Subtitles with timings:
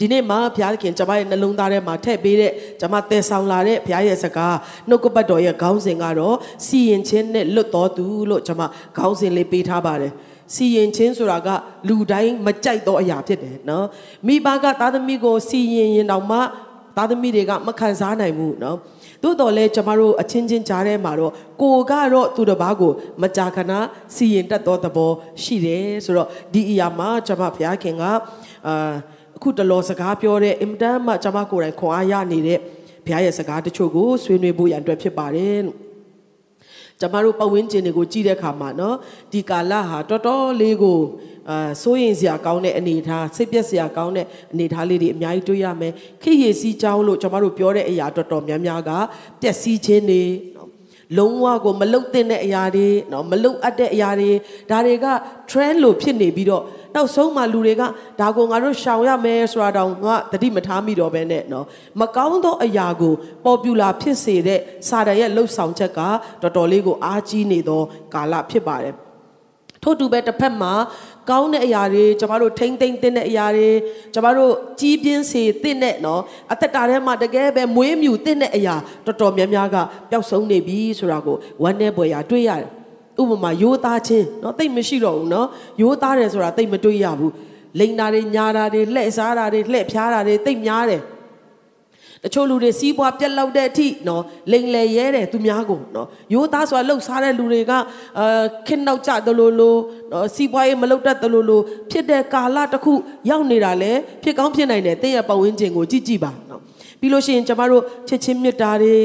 [0.00, 4.56] ဒီနေ့မှာဘုရားခင်ကျွန်မရဲ့နှလုံးသားထဲမှာထည့်ပေးတဲ့ကျွန်မတည်ဆောင်လာတဲ့ဘုရားရဲ့စကား
[4.88, 6.36] နှုတ်ကပတ်တော်ရဲ့ခေါင်းစဉ်ကတော့
[6.66, 8.62] စီရင်ချင်းနဲ့လွတ်တော်သူလို့ကျွန်မ
[8.96, 10.12] ခေါင်းစဉ်လေးပေးထားပါတယ်
[10.54, 11.48] စီရင်ချင်းဆိုတာက
[11.88, 13.86] လူတိုင်းမကြိုက်သောအရာဖြစ်တယ်နော်
[14.26, 16.38] မိဘကသားသမီးကိုစီရင်ရင်တောင်မှ
[16.96, 18.76] သားသမီးတွေကမခံစားနိုင်ဘူးနော်
[19.22, 23.72] သို့တော်လဲကျမတို့အချင်းချင်းကြားထဲမှာတော့ကိုကတော့သူတစ်ပါးကိုမကြာခဏ
[24.14, 25.10] စီရင်တတ်သောသဘော
[25.42, 28.02] ရှိတယ်ဆိုတော့ဒီအရာမှာကျမဘုရားခင်က
[28.68, 28.74] အာ
[29.38, 32.58] အခုတလောစကားပြောတဲ့အင်တန်မှကျမကိုယ်တိုင်ခွန်အားရနေတဲ့
[33.06, 35.60] ဘုရားရဲ့စကားတချို့ကိုဆွေးနွေးဖို့ရန်အတွက်ဖြစ်ပါတယ်
[37.00, 38.96] ကျမတို့ပတ်ဝန်းကျင်တွေကိုကြည့်တဲ့အခါမှာနော်
[39.32, 40.98] ဒီကာလဟာတော်တော်လေးကို
[41.50, 45.92] အာစိုးရင်စရာကောင်းတဲ့အနေအထားစိတ်ပြက်စရာကောင်းတဲ့အနေအထားလေးတွေအများကြီးတွေ့ရမယ်
[46.22, 48.90] ခိရစီးကြောင်းလို့ကျမတို့ပြောတဲ့အရာတော်တော်များများက
[49.40, 50.22] ပျက်စီးခြင်းတွေ
[50.56, 50.57] နော်
[51.16, 54.30] လုံးဝကိုမလုတ်တဲ့အရာတွေနော်မလုတ်အပ်တဲ့အရာတွေ
[54.70, 55.06] ဒါတွေက
[55.50, 56.64] trend လို့ဖြစ်နေပြီးတော့
[56.94, 57.82] နောက်ဆုံးမှလူတွေက
[58.20, 61.66] ဒါကိုငါတို့ရှောင်ရမယ်ဆိုတာတောင်ငါတတိမထားမိတော့ဘဲနဲ့နော်
[62.00, 63.14] မကောင်းသောအရာကို
[63.46, 66.00] popular ဖြစ်စေတဲ့စာတန်ရဲ့လှုပ်ဆောင်ချက်က
[66.42, 67.82] တော်တော်လေးကိုအားကြီးနေသော
[68.14, 68.94] ကာလဖြစ်ပါတယ်
[69.82, 70.72] ထို့တူပဲတစ်ဖက်မှာ
[71.29, 73.69] ကောင်းတဲ့အရာတွေကျမတို့ထိမ့်သိမ့်တဲ့အရာတွေ
[74.13, 79.77] ကျမတို့ကြီးပြင်းစေတဲ့နော်အသက်တာထဲမှာတကယ်ပဲမွေးမြူတဲ့အရာတော်တော်များများက
[80.09, 82.69] ပျောက်ဆုံးနေပြီဆိုတာကိုဝမ်းနဲ့ပွေရာတွေ့ရတယ်
[83.21, 85.47] ဥပမာရိုးသားခြင်းเนาะတိတ်မရှိတော့ဘူးเนาะ
[85.81, 87.33] ရိုးသားတယ်ဆိုတာတိတ်မတွေးရဘူး
[87.79, 91.01] လိန်တာတွေညာတာတွေလှဲ့စားတာတွေလှဲ့ဖျားတာတွေတိတ်များတယ်
[92.23, 97.71] တချို့လူတွေစီးပွားပြက်လောက်တဲ့အထိနော်လိန်လေရဲတယ်သူများကိုနော်ရိုးသားဆိုတာလှုပ်ရှားတဲ့လူတွေက
[98.19, 99.79] အာခင်းနောက်ကြတယ်လို့လို့
[100.11, 102.93] နော်စီးပွားရေးမလုပ်တတ်တယ်လို့လို့ဖြစ်တဲ့ကာလတစ်ခု
[103.29, 103.91] ရောက်နေတာလေ
[104.23, 106.61] ဖြစ်ကောင်းဖြစ်နိုင်တယ်တင်းရပတ်ဝန်းကျင်ကိုကြည့်ကြည့်ပါနော်
[106.99, 108.95] ပြီးလို့ရှိရင်ကျမတို့ချစ်ချင်းမြတ်တာတွေ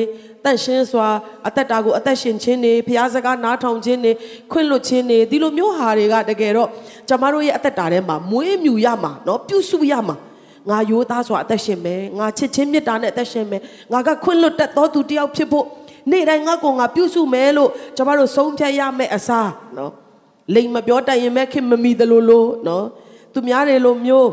[0.44, 1.08] တန့်ရှင်းစွာ
[1.46, 4.12] အသက်တာကိုအသက်ရှင်ခြင်းတွေဖျားစကားနားထောင်ခြင်းတွေ
[4.52, 6.68] ခွင့်လွတ်ခြင်းတွေဒီလိုမျိုးဟာတွေကတကယ်တော့
[7.08, 10.16] ကျမတို့ရဲ့အသက်တာထဲမှာမွေးမြူရမှာเนาะပြုစုရမှာ
[10.69, 15.65] ငါယိုးသားစွာအသက်ရှင်မယ်ငါချစ်ချင်းမေတ္တာနဲ့အသက်ရှင်မယ်ငါကခွင့်လွတ်တတ်သောသူတစ်ယောက်ဖြစ်ဖို့
[16.11, 19.91] နေ့တိုင်းငါကိုငါပြုစုမယ်လို့ကျမတို့ဆုံးဖြတ်ရမယ်အစားနော်
[20.55, 22.85] လိမ်မပြောတတ်ရင်မဲ့ခင်မမီသလိုလိုနော်
[23.33, 24.29] သူများတွေလိုမျိုး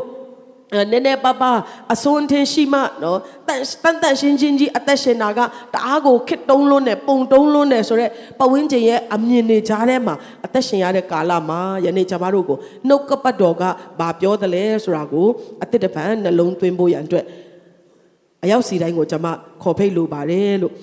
[0.91, 1.51] နည်းနည်းပါးပါ
[1.93, 5.39] အစွန်းထင်းရှိမှနော်တန်တန်တန်ရှင်းချင်းကြီးအသက်ရှင်တာက
[5.73, 10.15] တအားကိုခစ်တုံးလွန်းနဲ့ပုံတုံးလွန်းနဲ့ဆိုတော့ပဝင်းကျင်ရဲ့အမြင်တွေကြားထဲမှာ
[10.45, 13.63] အသက်ရှင်ရတဲ့ကာလမှာယနေ့ကျွန်တော်တို့ကိုနှုတ်ကပတ်တော်က
[13.99, 15.27] ဘာပြောသလဲဆိုတာကို
[15.63, 17.25] အသစ်တစ်ပံနှလုံးသွင်းဖို့ရန်အတွက်
[18.43, 19.27] အရောက်စီတိုင်းကိုကျွန်မ
[19.63, 20.73] ခေါ်ဖိတ်လိုပါတယ်လို့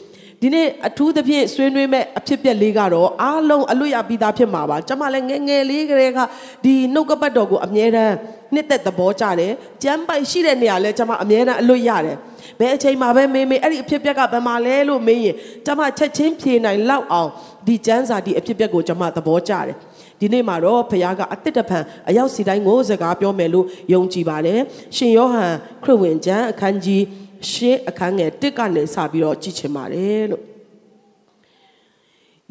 [0.43, 6.19] ဒီနေ့အထူးသဖြင့်ဆွေးနွေးမဲ့အဖြစ်ပြက်လေးကတော့အားလုံးအလွတ်ရပြီးသားဖြစ်မှာပါကျွန်မလည်းငယ်ငယ်လေးကလေးက
[6.65, 8.15] ဒီနှုတ်ကပတ်တော်ကိုအမြဲတမ်း
[8.55, 12.17] နှစ်သက်သဘောကျတယ်ကြမ်းပိုက်ရှိတဲ့နေရာလဲကျွန်မအမြဲတမ်းအလွတ်ရတယ်
[12.59, 17.31] ဘယ်အချိန်မှာပဲမေးမေးအဲ့ဒီအဖြစ်ပြက်ကဘယ်မှာလဲလို့မေးရင်ကျွန်မချက်ချင်းဖြေနိုင်လောက်အောင်
[17.67, 19.77] ဒီကျမ်းစာဒီအဖြစ်ပြက်ကိုကျွန်မသဘောကျတယ်
[20.21, 24.61] ဒီနေ့မှာတော့ဘုရားကအတစ်တဖန်အရောက်စီတိုင်းကိုစကားပြောမယ်လို့ယုံကြည်ပါတယ်
[24.97, 25.53] ရှင်ယောဟန်
[25.85, 27.03] ခရစ်ဝင်ကျမ်းအခန်းကြီး
[27.51, 30.45] ရှေးအခန်းငယ်1ကနေစပြီးတော့ကြည့်ချင်ပါတယ်လို့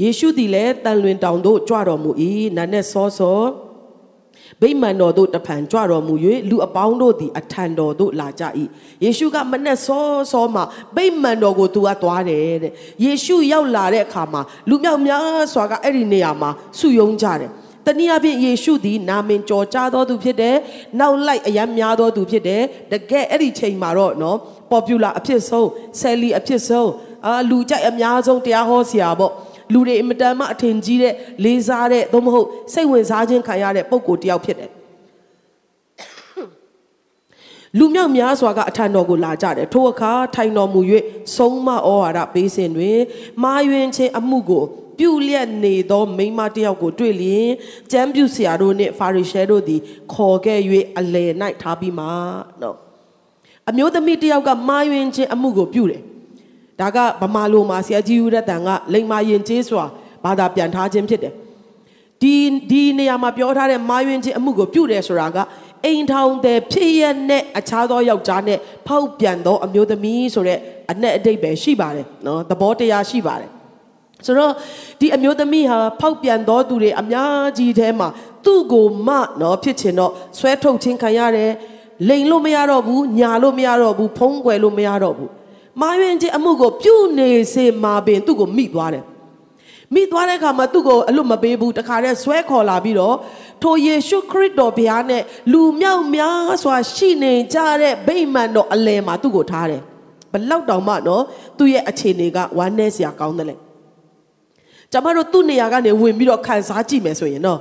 [0.01, 2.11] ယေရှုသည်လည်းတန်လွင်တောင်သို့ကြွတော်မူ၏
[2.57, 3.41] နာနဲ့စောစော
[4.61, 6.13] ဗိမာန်တော်သို့တဖန်ကြွတော်မူ၍
[6.49, 8.43] လူအပေါင်းတို့သည်အထံတော်သို့လာကြ၏
[9.03, 10.61] ယေရှုကမနဲ့စောစောမှ
[10.95, 12.73] ဗိမာန်တော်ကိုသူကသွားတယ်တဲ့
[13.03, 16.49] ယေရှုရောက်လာတဲ့အခါမှာလူမြောက်များစွာကအဲ့ဒီနေရာမှာ
[16.79, 17.51] စုယုံကြတယ်
[17.87, 20.55] တနည်းအားဖြင့်ယေရှုသည်နာမင်ကြော်ကြားတော်သူဖြစ်တယ်။
[20.99, 22.61] နောက်လိုက်အယမ်းများတော်သူဖြစ်တယ်။
[22.91, 24.37] တကယ်အဲ့ဒီချိန်မှာတော့နော်
[24.71, 25.67] popular အဖြစ်ဆုံး
[26.01, 26.91] selly အဖြစ်ဆုံး
[27.25, 29.31] အာလူကြိုက်အများဆုံးတရားဟောဆရာပေါ့။
[29.73, 31.13] လူတွေအင်မတန်မှအထင်ကြီးတဲ့
[31.43, 34.71] လေးစားတဲ့သို့မဟုတ်စိတ်ဝင်စားခြင်းခံရတဲ့ပုံကိုတယောက်ဖြစ်တယ်။
[37.77, 40.81] လူမြောက်များစွာကအထံတော်ကိုလာကြတယ်ထိုအခါထိုင်တော်မူ၍
[41.35, 42.99] ဆုံးမဩဝါဒပေးစဉ်တွင်
[43.43, 44.63] မာယွင်ခြင်းအမှုကို
[44.99, 47.49] ပြုလျက်နေသောမိန်းမတစ်ယောက်ကိုတွေ့လျင်
[47.91, 49.81] ကျမ်းပြုဆရာတို့နှင့်ဖာရိရှဲတို့သည်
[50.13, 50.59] ခေါ်ခဲ့၍
[50.97, 52.05] အလယ်၌ထားပြီးမှ
[52.61, 52.86] နော်
[53.69, 56.01] အမျိုးသမီးတစ်ယောက်ကမာယွင်ခြင်းအမှုကိုပြုတယ်
[56.79, 59.83] ဒါကဗမာလိုမှာဆရာကြီးဦးရတန်ကလိမ္မာရင်ကျေးစွာ
[60.23, 61.33] ဘာသာပြန်ထားခြင်းဖြစ်တယ်
[62.21, 62.35] ဒီ
[62.71, 65.37] ဒီနေရာမှာပြောထားတဲ့မာယွင်ခြင်းအမှုကိုပြုတယ်ဆိုတာက
[65.85, 70.59] အိမ်ထောင်တဲ့ဖြစ်ရတဲ့အခြားသောယောက်ျားနဲ့ဖောက်ပြန်သောအမျိုးသမီးဆိုတဲ့
[70.91, 73.51] အ내အတိတ်ပဲရှိပါတယ်နော်သဘောတရားရှိပါတယ်
[74.25, 74.53] ဆိုတော့
[74.99, 78.07] ဒီအမျိုးသမီးဟာဖောက်ပြန်သောသူတွေအများကြီးထဲမှာ
[78.45, 79.09] သူ့ကိုမ
[79.41, 81.51] နော်ဖြစ်ချင်တော့ဆွဲထုတ်ခြင်းခံရတယ်
[82.09, 85.31] လိန်လို့မရတော့ဘူးညာလို့မရတော့ဘူးဖုံးကွယ်လို့မရတော့ဘူး
[85.81, 89.05] မာယွင်ခြင်းအမှုကိုပြုနေစေမှာပင်သူ့ကိုမိသွားတယ်
[89.93, 93.15] မိသွားတဲ့အခါမှာသူ့ကိုအလွတ်မပေးဘူးတခါတည်းဆွဲခေါ်လာပြီးတော့
[93.63, 95.21] ထိုယေရှုခရစ်တော်ဘုရားနဲ့
[95.51, 99.81] လူမြောက်များစွာရှိနေကြတဲ့ဗိမာန်တော်အလယ်မှာသူ့ကိုထားတယ်
[100.31, 101.23] ဘလောက်တောင်မှနော်
[101.57, 103.55] သူ့ရဲ့အခြေအနေကဝမ်းနည်းစရာကောင်းတယ်လေ
[104.91, 107.59] ကျမတို့သူ့နေရာကနေဝင်ပြီးတော့ခံစားကြည့်မယ်ဆိုရင်နော်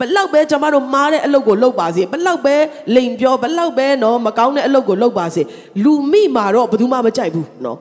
[0.00, 2.54] ဘလောက်ပဲကျမတို့မားတဲ့အလုပ်ကိုလုပ်ပါစေဘလောက်ပဲ
[2.94, 5.42] လိန်ပြောဘလောက်ပဲနော်မကောင်းတဲ့အလုပ်ကိုလုပ်ပါစေ
[5.84, 7.78] လူမိမှာတော့ဘယ်သူမှမကြိုက်ဘူးနော်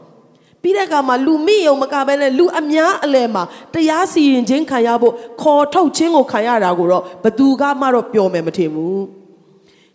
[0.62, 9.04] ပြီးတဲ့အခါမှာလူမိယုံမကပဲနဲ့လူအများအလယ်မှာတရားစီရင်ခြင်းခံရဖို့ခေါ်ထုတ်ခြင်းကိုခံရတာကိုတော့ဘသူကမှတော့ပြောမယ်မထင်ဘူး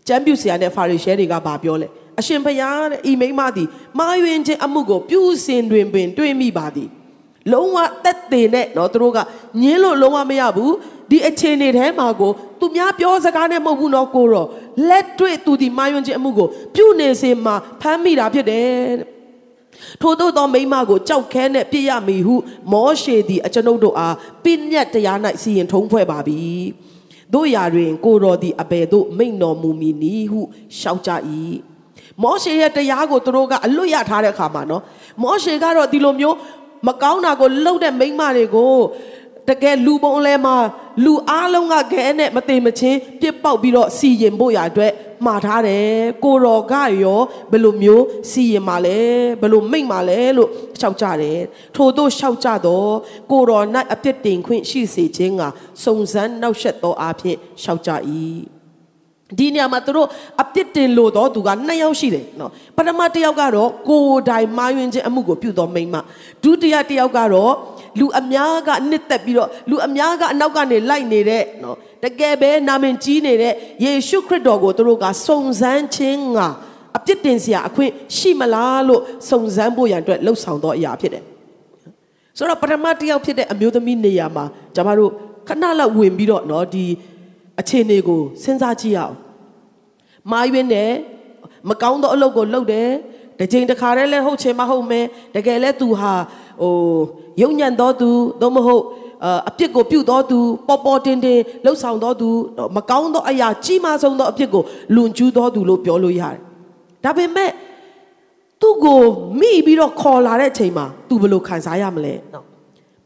[0.07, 1.89] ကျမ်းပြုဆရာနဲ့ဖာရီရှဲတွေကဘာပြောလဲ
[2.19, 3.69] အရှင်ဘုရားတဲ့ဤမိမသည်
[3.99, 6.89] မာယွင်ခြင်းအမှုကိုပြုစင်တွင်ပင် တွေ့မိပါသည်
[7.52, 9.19] လုံးဝတက်သေးနဲ့နော်သူတို့က
[9.62, 10.75] ညင်းလို့လုံးဝမရဘူး
[11.11, 12.31] ဒီအခြေအနေထဲမှာကို
[12.61, 14.49] သူများပြောစကားနဲ့မဟုတ်ဘူးနော်ကိုတော့
[14.88, 18.69] လက်တွေ့သူဒီမာယွင်ခြင်းအမှုကိုပြုနေစေမှာဖမ်းမိတာဖြစ်တယ်
[19.00, 19.20] တဲ့
[20.02, 22.35] ထို့သောသောမိမကိုကြောက်ခဲနဲ့ပြစ်ရမည်ဟု
[22.73, 26.41] မောရှေသည်အကျွန်ုပ်တို့အားပြည့်ညတ်တရား၌စီရင်ထုံးဖွဲ့ပါပြီ
[27.35, 30.41] တို့ရာတွင်ကိုတော်သည်အဘယ်သို့မိန်တော်မူမည်နည်းဟု
[30.79, 31.11] ရှောက်ကြ၏
[32.23, 34.82] မောရှေရဲ့တရားကိုသူတို့ကအလွတ်ရထားတဲ့အခါမှာနော်
[35.23, 36.37] မောရှေကတော့ဒီလိုမျိုး
[36.87, 38.77] မကောင်းတာကိုလှုပ်တဲ့မိမတွေကို
[39.49, 40.56] တကယ်လူပုံလဲမှာ
[41.05, 44.93] လူအားလုံးကခဲနဲ့မသိမချင်းပြစ်ပေါက်ပြီးတော့စီရင်ဖို့ရအတွက်
[45.27, 45.88] မှားထားတယ်
[46.25, 48.99] ကိုတော်ကရောဘယ်လိုမျိုးစီရင်မှာလဲ
[49.41, 50.50] ဘယ်လိုမိတ်မှာလဲလို့
[50.81, 51.41] ရှောက်ကြတယ်
[51.77, 52.93] ထို့သောရှောက်ကြတော့
[53.31, 55.43] ကိုတော်၌အပြစ်တင်ခွင့်ရှိစေခြင်းက
[55.85, 57.91] စုံစမ်းနှောက်ယှက်သောအဖြစ်ရှောက်ကြ၏
[59.38, 60.09] ဒီနေရာမှာသူတို့
[60.43, 65.97] အပြစ်တင်လို့တော့သူကနှစ်ယောက်ရှိတယ်နော်ပထမတစ်ယောက်ကတော့ကိုယ်တိုင်မာယွင်ခြင်းအမှုကိုပြုတော်မိန်မ
[66.43, 67.55] ဒုတိယတစ်ယောက်ကတော့
[67.99, 73.53] လူအများကနှစ်သက်ပြီးတော့လူအများကအနောက်ကနေလိုက်နေတဲ့နော်တကယ်ပဲနာမည်ကြီးနေတဲ့
[73.85, 76.38] ယေရှုခရစ်တော်ကိုသူတို့ကစုံစမ်းခြင်းက
[76.97, 81.25] အပြစ်တင်စရာအခွင့်ရှိမလားလို့စုံစမ်းဖို့ရန်အတွက်လှုပ်ဆောင်တော့အရာဖြစ်တယ်
[82.38, 84.44] ဆိုတော့ပထမတစ်ယောက်ဖြစ်တဲ့အမျိုးသမီးနေရာမှာ
[84.75, 85.12] ကျွန်တော်တို့
[85.49, 86.85] ခဏလောက်ဝင်ပြီးတော့နော်ဒီ
[87.58, 89.14] အခြေအနေကိုစဉ်းစားကြည့်ရအောင်
[90.31, 90.93] မာယွင်းတယ်
[91.69, 92.88] မကောင်းသောအလုပ်ကိုလုပ်တယ်
[93.38, 95.00] တစ်ချိန်တစ်ခါတည်းလဲဟုတ်ချင်မဟုတ်မဲ
[95.35, 96.12] တကယ်လဲသူဟာ
[96.62, 96.75] ဟို
[97.43, 98.11] ယုံညံ့သောသူ
[98.41, 98.82] သို့မဟုတ်
[99.49, 100.38] အပြစ်ကိုပြုသောသူ
[100.69, 102.29] ပေါ်ပေါ်တင်တင်လှုပ်ဆောင်သောသူ
[102.76, 104.62] မကောင်းသောအရာကြီးမားဆုံးသောအပြစ်ကို
[104.94, 106.37] လွန်ကျူးသောသူလို့ပြောလို့ရတယ်
[107.05, 107.50] ဒါပေမဲ့
[108.61, 109.00] သူ့ကို
[109.41, 112.44] မိပြီးတော့ခေါ်လာတဲ့အချိန်မှာ तू ဘယ်လိုခံစားရမလဲနော်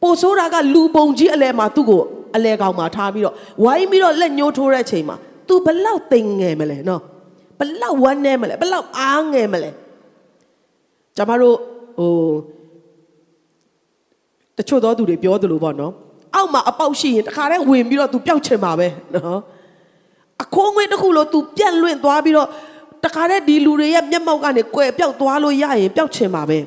[0.02, 2.02] ပိုဆိုးတာကလူပုံကြီးအလဲမှာသူ့ကို
[2.35, 5.15] အလဲကောင်မှာထားပြီးတော့ဝိုင်းပြီးတော့လက်ညှိုးထိုးတဲ့အချိန်မှာ
[5.47, 7.01] तू ဘလောက်တိမ်ငယ်မလဲနော်
[7.59, 9.71] ဘလောက်ဝမ်းနေမလဲဘလောက်အားငယ်မလဲ
[11.15, 11.55] ကျမတို့
[11.97, 12.13] ဟို
[14.57, 15.93] တချို့သောသူတွေပြောသလိုပေါ့နော်
[16.35, 19.39] အောက်မှာအပေါက်ရှိရင်တခါတည်းဝင်ပြီးတော့ तू ပျောက်ချင်မှာပဲနော်
[20.43, 22.47] အခိုးငွေတစ်ခုလို့ तू ပြက်လွင့်သွားပြီးတော့
[23.05, 26.59] တခါတည်းဒီလူတွေရဲ့မျက်မှောက်ကနေကွယ်ပျောက်သွားလို့ရရင်ပျောက်ချင်မှာပဲ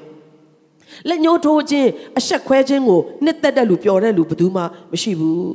[1.09, 1.89] လက်ညှိုးထိုးခြင်း
[2.19, 4.61] အဆက်ခွဲခြင်းကိုနှစ်သက်တဲ့လူပျော်တဲ့လူဘယ်သူမှ
[4.91, 5.49] မရှိဘူး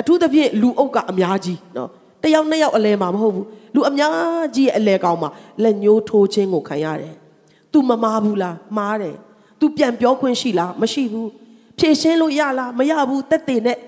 [0.00, 1.88] အထူးသဖြင့်လူအုပ်ကအများကြီးနော်
[2.22, 5.30] တယောက်နှစ်ယောက်အလဲမှာမဟုတ်ဘူးလူအများကြီးရဲ့အလဲကောင်းမှာ
[5.62, 7.14] လက်ညှိုးထိုးခြင်းကိုခံရတယ်။
[7.72, 9.16] तू မမားဘူးလားမားတယ်။
[9.60, 11.28] तू ပြန်ပြောခွင့်ရှိလားမရှိဘူး။
[11.78, 13.78] ဖြည့်ရှင်းလို့ရလားမရဘူးတက်တည်နဲ့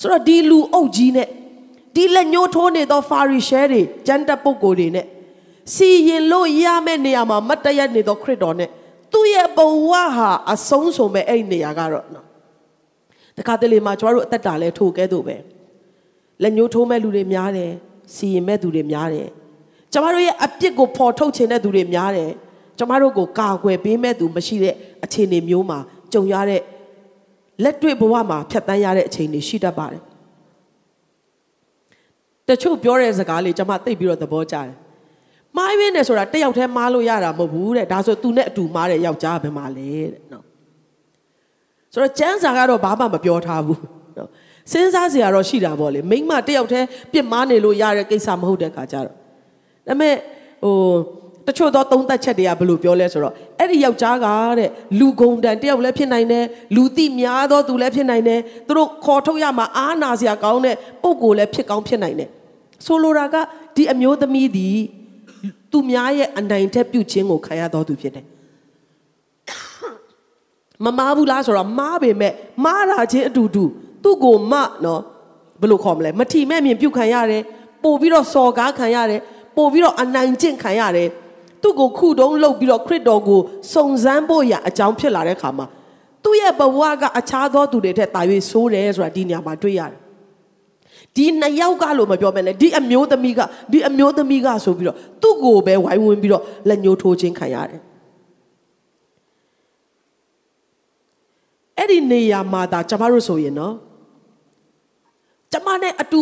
[0.00, 1.28] ဆိုတော့ဒီလူအုပ်ကြီးနဲ့
[1.94, 5.06] ဒီလက်ညှိုးထိုးနေသောဖာရီရှဲတွေကျမ်းတက်ပုဂ္ဂိုလ်တွေနဲ့
[5.74, 8.70] စီရင်လို့ရမယ့်နေရာမှာမတ်တရက်နေသောခရစ်တော်နဲ့
[9.16, 9.58] သူ့ရဲ့ဘ
[9.88, 12.26] ဝဟာအဆုံးစုံပဲအဲ့ဒီနေရာကတော့နော်
[13.36, 15.36] တခါတလေမှာကျွန်တော်တို့အသက်တာလဲထိုကဲ့သို့ပဲ
[16.42, 17.72] လက်ညှိုးထိုးမဲ့လူတွေများတယ်
[18.14, 19.28] စီရင်မဲ့သူတွေများတယ်
[19.92, 22.30] ကျမတို့ရဲ့အပြစ်ကိုဖော်ထုတ်ခြင်းတဲ့သူတွေများတယ်
[22.78, 24.74] ကျမတို့ကိုကာကွယ်ပေးမဲ့သူမရှိတဲ့
[25.04, 25.78] အခြေအနေမျိုးမှာ
[26.12, 26.62] ကြုံရတဲ့
[27.62, 30.02] လက်တွေ့ဘဝမှာဖြတ်တန်းရတဲ့အခြေအနေရှိတတ်ပါတယ်
[32.48, 34.85] တချို့ပြောတဲ့စကားလေးကျွန်မသိပြီးတော့သဘောကျတယ်
[35.56, 40.44] မားရင်းနေဆိုတာတယောက်တည်းမားလို့ရတာမဟုတ်ဘူးတဲ့ဒါဆိုသူနဲ့အတူမားတဲ့ယောက်ျားဘယ်မှာလဲတဲ့နော်
[41.92, 43.82] ဆိုတော့ကျန်းစာကတော့ဘာမှမပြောထားဘူး
[44.18, 44.28] နော်
[44.72, 49.12] စဉ်းစားစရာတော့ရှိတာပေါ့လေမိမတယောက်တည်းပြစ်မားနေလို့ရတဲ့ကိစ္စမဟုတ်တဲ့ခါကျတော့ဒါ
[49.86, 50.14] ပေမဲ့
[50.64, 50.76] ဟို
[51.46, 54.26] တချို့သောသုံးသက်ချက်တွေကဘယ်လိုပြောလဲဆိုတော့အဲ့ဒီယောက်ျားက
[54.58, 56.44] တဲ့လူဂုံတန်တယောက်လည်းဖြစ်နိုင်တယ်
[56.76, 62.30] လူသိများသောသူလည်းဖြစ်နိုင်တယ်သူတို့ခေါ်ထုတ်ရမှာအားနာစရာကောင်းတဲ့ပုံကိုလည်းဖြစ်ကောင်းဖြစ်နိုင်တယ်
[62.86, 63.36] ဆိုလိုတာက
[63.76, 64.68] ဒီအမျိုးသမီးဒီ
[65.72, 68.26] သူများရဲ့အနိုင်ထက်ပြုခြင်းကိုခံရတော်သူဖြစ်တယ်
[70.84, 72.32] မမားဘူးလားဆိုတော့မားပေမဲ့
[72.64, 73.64] မားတာချင်းအတူတူ
[74.04, 75.02] သူ့ကိုမနော်
[75.60, 77.42] ဘယ်လိုခေါ်မလဲမထီမဲ့မြင်ပြုတ်ခံရတယ်
[77.82, 79.20] ပို့ပြီးတော့စော်ကားခံရတယ်
[79.56, 81.08] ပို့ပြီးတော့အနိုင်ကျင့်ခံရတယ်
[81.62, 83.40] သူ့ကိုခုတုံးလှုပ်ပြီးတော့ခရစ်တော်ကို
[83.74, 85.66] စုံစမ်းဖို့ရအကြောင်းဖြစ်လာတဲ့ခါမှာ
[86.24, 90.05] သူ့ရဲ့ဘဝကအခြားသောသူတွေထက်တာ၍ဆိုးတယ်ဆိုတာဒီနေရာမှာတွေ့ရတယ်
[91.16, 93.40] ဒီနှစ်ယောက်ကလို့မပြောမယ်လေဒီအမျိုးသမီးက
[93.72, 97.80] ဒီအမျိုးသမီးကဆိုပြီးတော့သူ့ကိုပဲဝိုင်းဝန်းပြီးတော့လက်ညှိုးထိုးခြင်းခံရတယ်
[101.78, 103.74] အဲ့ဒီနေရာမှာဒါကျမတို့ဆိုရင်နော်
[105.52, 106.20] ကျမနဲ့အတူ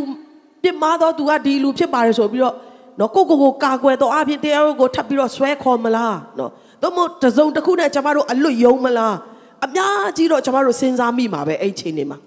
[0.62, 2.54] ပြစ်မှားတော့သူကဒီလူဖြစ်ပါတယ်ဆိုပြီးတော့
[3.00, 6.50] နော်ကိုကိုကိုကာကွယ်တော့အပြင်တရားကိုထပ်ပြီးတော့ဆွဲခေါ်မလားနော်
[6.82, 9.14] သို့မဟုတ်တစုံတစ်ခုနဲ့ကျမတို့အလွတ်ယုံမလား
[9.64, 12.18] အများကြီးတော့ကျမတို့စဉ်းစားမိမှာပဲအဲ့ချိန်နေမှာ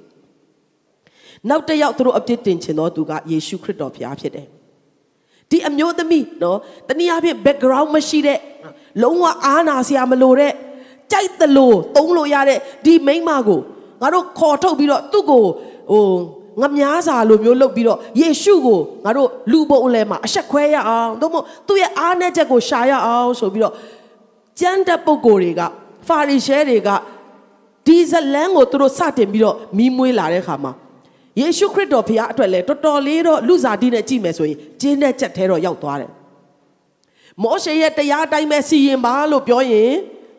[1.49, 4.47] နောက်တစ်ယောက်သူတို့အပြစ်တင်ချင်သောသူကယေရှုခရစ်တော်ဘုရားဖြစ်တယ်
[5.49, 8.39] ဒီအမျိုးသမီးနော်တနည်းအားဖြင့် background မရှိတဲ့
[9.03, 10.53] လုံးဝအားနာစရာမလိုတဲ့
[11.11, 13.59] ကြိုက်သလိုသုံးလို့ရတဲ့ဒီမိန်းမကို
[14.01, 15.43] ငါတို့ခေါ်ထုတ်ပြီးတော့သူ့ကို
[15.91, 16.05] ဟို
[16.61, 23.73] ငများစာလိုမျိုးလုပ်ပြီးတော့ယေရှုကိုငါတို့လူပုံအလဲမှာအဆက်ခွဲရအောင်သို့မဟုတ်သူ့ရဲ့အားနည်းချက်ကိုရှာရအောင်ဆိုပြီးတော့
[24.59, 25.61] ကျမ်းတဲ့ပုဂ္ဂိုလ်တွေက
[26.07, 26.89] ဖာရီရှဲတွေက
[27.85, 30.71] ဒီဇလန်ကိုသူတို့စတင်ပြီးတော့မီးမွေးလာတဲ့ခါမှာ
[31.39, 36.11] ယေရှုခရစ်တော်ဘုရားအတွက်လည်းတော်တော်လေးတော့လူစားတိနဲ့ကြည့်မယ်ဆိုရင်ကျင်းတဲ့ချက်သေးတော့ရောက်သွားတယ်
[37.43, 39.91] မောရှေရဲ့တရားအတိုင်းပဲစီရင်ပါလို့ပြောရင်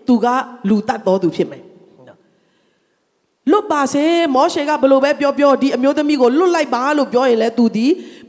[0.09, 0.26] သူက
[0.69, 1.62] လူတတ်တော်သူဖြစ်မယ်
[3.50, 7.87] လွတ်ပါစေမောရှေကဘလို့ပဲပြောပြောဒီအမျိုးသမီးကိုလွတ်လိုက်ပါလို့ပြောရင်လည်းသူဒီ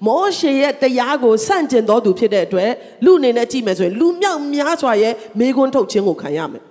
[0.07, 2.71] မောရှေရဲ့တရားကိုဆန့်ကျင်တော်သူဖြစ်တဲ့အတွက်
[3.05, 6.63] လူအနေနဲ့ကြည့်မယ်ဆိုရင်လူမြောက်များစွာရဲ့မေခွန်းထုတ်ခြင်းကိုခံရမယ်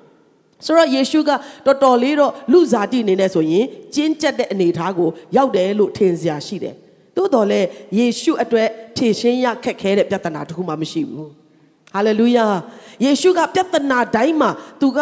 [0.67, 1.31] ဆိုတော့ယေရှုက
[1.67, 6.75] တော်တော်လေးတော့လူဇာတိအနေနဲ့ဆိုရင်ကျင်းကျက်တဲ့အနေအထားကိုရောက်တယ်လို့ထင်စရာရှိတယ်။
[7.17, 7.67] သို့တော်လည်း
[7.99, 11.29] ယေရှုအတွက်ဖြည့်ရှင်းရခက်ခဲတဲ့ပြဿနာတစ်ခုမှမရှိဘူး။
[11.95, 12.47] ဟာလေလုယာ။
[13.05, 14.51] ယေရှုကပြဿနာတိုင်းမှာ
[14.81, 14.99] သူက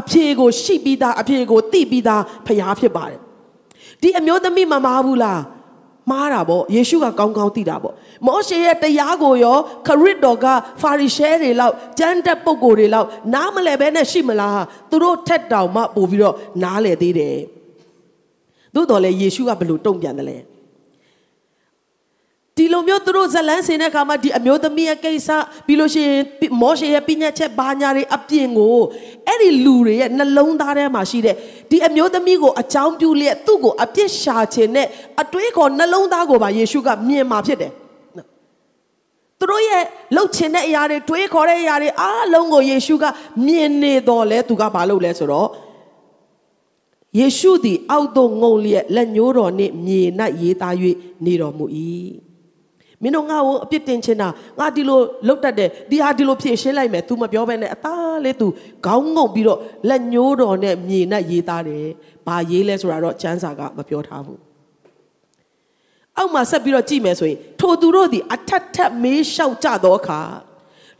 [0.00, 3.20] အဖြေကိုရှိပြီးသားအဖြေကိုသိပြီးသားဖရားဖြစ်ပါတယ်။
[4.02, 5.40] ဒီအမျိုးသမီးမမားဘူးလား။
[6.10, 7.94] မှားတာပေါ့ယေရှုကကောင်းကောင်းသိတာပေါ့
[8.26, 10.46] မောရှေရဲ့တရားကိုရောခရစ်တော်က
[10.80, 17.38] ဖာရီရှဲတွေလောက်ကျမ်းတက်ပုဂ္ဂိုလ်တွေလောက်နားမလဲဘဲနဲ့ရှိမလားသူတို့ထက်တောင်မှပို့ပြီးတော့နားလဲသေးတယ်
[18.74, 20.38] သို့တော်လည်းယေရှုကဘယ်လိုတုံ့ပြန်တယ်လဲ
[22.58, 25.28] ဒီလိုမျိုးသူတို့ဇလန်းစင်တဲ့အခါမှာဒီအမျိုးသမီးရဲ့ကိစ္စ
[25.66, 26.20] ပြီးလို့ရှိရင်
[26.60, 28.78] မောရှေရဲ့ပညာချက်ဘာညာတွေအပြင်ကို
[29.26, 31.34] အဲ့ဒီလူတွေရဲ့နှလုံးသားထဲမှာရှိတဲ့
[31.70, 34.86] ဒီအမျိုးသမီးကိုအကြောင်းပြုလျက်သူ့ကိုအပြစ်ရှာခြင်းနဲ့
[35.22, 37.72] အတွေးခေါ်နှလုံးသားကိုပါယေရှုကမြင်มาဖြစ်တယ်
[39.38, 39.84] သူတို့ရဲ့
[40.16, 43.04] လှုပ်ချင်တဲ့အရာတွေတွေးခေါ်တဲ့အရာတွေအားလုံးကိုယေရှုက
[43.46, 45.48] မြင်နေတော့လဲသူကဘာလုပ်လဲဆိုတော့
[47.18, 50.00] ယေရှုသည်အောက်သို့ငုံလျက်လက်ညှိုးတော်နှင့်မြေ၌
[50.40, 50.74] ရေးသား၍
[51.24, 51.66] နေတော်မူ၏
[53.02, 58.46] မင်းတို့ငါ့ကိုအပြစ်တင်ချင်တာငါဒီလိုလှုပ်တတ်တယ်ဒီဟာဒီလိုဖြည့်ရှင်းလိုက်မယ် तू မပြောဘဲနဲ့အသားလေး तू
[58.86, 61.86] ခေါင်းငုံပြီးတော့လက်ညှိုးတော်နဲ့မြေနဲ့ရေးသားတယ်
[62.26, 64.40] ဘာရေးလဲဆိုတာတော့ကျမ်းစာကမပြောထားဘူး
[66.16, 70.20] အောက်မှာဆက်ပြီးတော့ကြည့်မယ်ဆိုရင်ထိုသူတို့သည်အထက်ထက်မေးလျှောက်ကြသောအခါ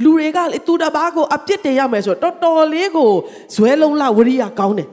[0.03, 3.11] လူတွေကလေသူတစ်ပါးကိုအပြစ်တင်ရမယ်ဆိုတော့တော်တော်လေးကို
[3.55, 4.89] ဇွဲလုံးလဝရိယကောင်းတယ်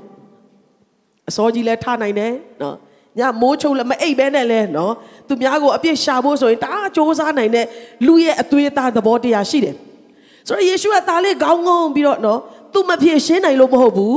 [1.30, 2.76] အစောကြီးလဲထနိုင်တယ်နော်
[3.19, 4.93] ညမိုးချုပ်လည်းမအိပ်ပဲနဲ့လဲနော်
[5.29, 7.67] သူများကိုအပြစ်ရှာဖို့ဆိုရင်တအားစ조사နိုင်တဲ့
[8.07, 9.75] လူရဲ့အသွေးသားသဘောတရားရှိတယ်
[10.49, 12.41] ဆိုတော့ယေရှုကသားလေးခေါင်းငုံပြီးတော့နော်
[12.73, 14.17] သူမဖြေရှင်းနိုင်လို့မဟုတ်ဘူး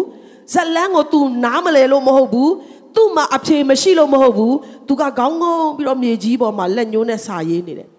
[0.53, 2.51] ဇလန်းကို तू နားမလဲလို့မဟုတ်ဘူး
[2.95, 4.55] သူ့မှာအဖြေမရှိလို့မဟုတ်ဘူး
[4.87, 7.89] သူကခေါင်းငုံပြီးတော့မြေကြီးပေါ်မှာလက်ညှိုးနဲ့စာရေးနေတယ်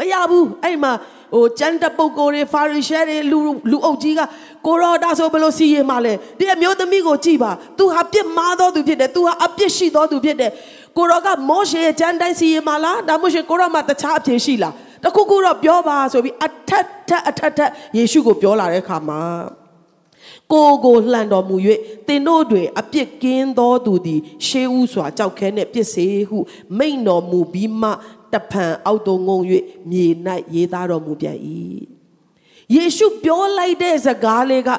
[0.00, 0.92] မရဘူးအဲ့မှာ
[1.34, 3.38] ဟိုကျန်တဲ့ပုဂ္ဂိုလ်တွေဖာရီရှဲတွေလူ
[3.70, 4.20] လူအုပ်ကြီးက
[4.66, 10.50] ကိုရောဒါဆိုဘယ်လိုစီရင်မှလဲဒီအမျိုးသမီးကိုကြည့်ပါ तू ဟာပြစ်မှားတော်သူဖြစ်တယ် तू ဟာအပြစ်ရှိတော်သူဖြစ်တယ်
[10.96, 19.20] ကိုရောကမောရှေရဲ့ကျမ်းတိုင်းစီရင်မှလားဒါမှမဟုတ်ကိုရောမှာတခြားအဖြစ်ရှိလားတခုခုတော့ပြောပါဆိုပြီးအထက်ထက်အထက်ထက်ယေရှုကိုပြောလာတဲ့အခါမှာ
[20.52, 21.56] ကိုကိုလှန်တော်မူ၍
[22.08, 26.38] တင်တို့တွင်အပြစ်ကင်းသောသူသည်ရှေးဥစွာကြောက်ခဲနှင့်ပြစ်စေဟု
[26.78, 27.90] မိန်တော်မူပြီးမှ
[28.32, 29.38] တဖန်အောက်သို့ငုံ၍
[29.90, 30.06] မြေ၌
[30.54, 31.38] ရေးသားတော်မူပြန်၏
[32.74, 34.70] ယေရှုပြောလိုက်တဲ့စကားလေးက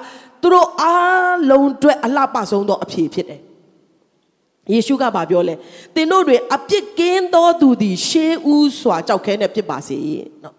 [0.42, 3.42] သူတို့အားလုံးအတွက်အလှပဆုံးသောအဖြေဖြစ်တယ်
[4.72, 5.54] ယေရှုကဘာပြောလဲ
[5.96, 9.98] သင်တို့တွေအပြစ်ကင်းသောသူသည် ရှေးဦးစွာကြောက်ခဲနဲ့ဖြစ်ပါစေ
[10.44, 10.56] နော်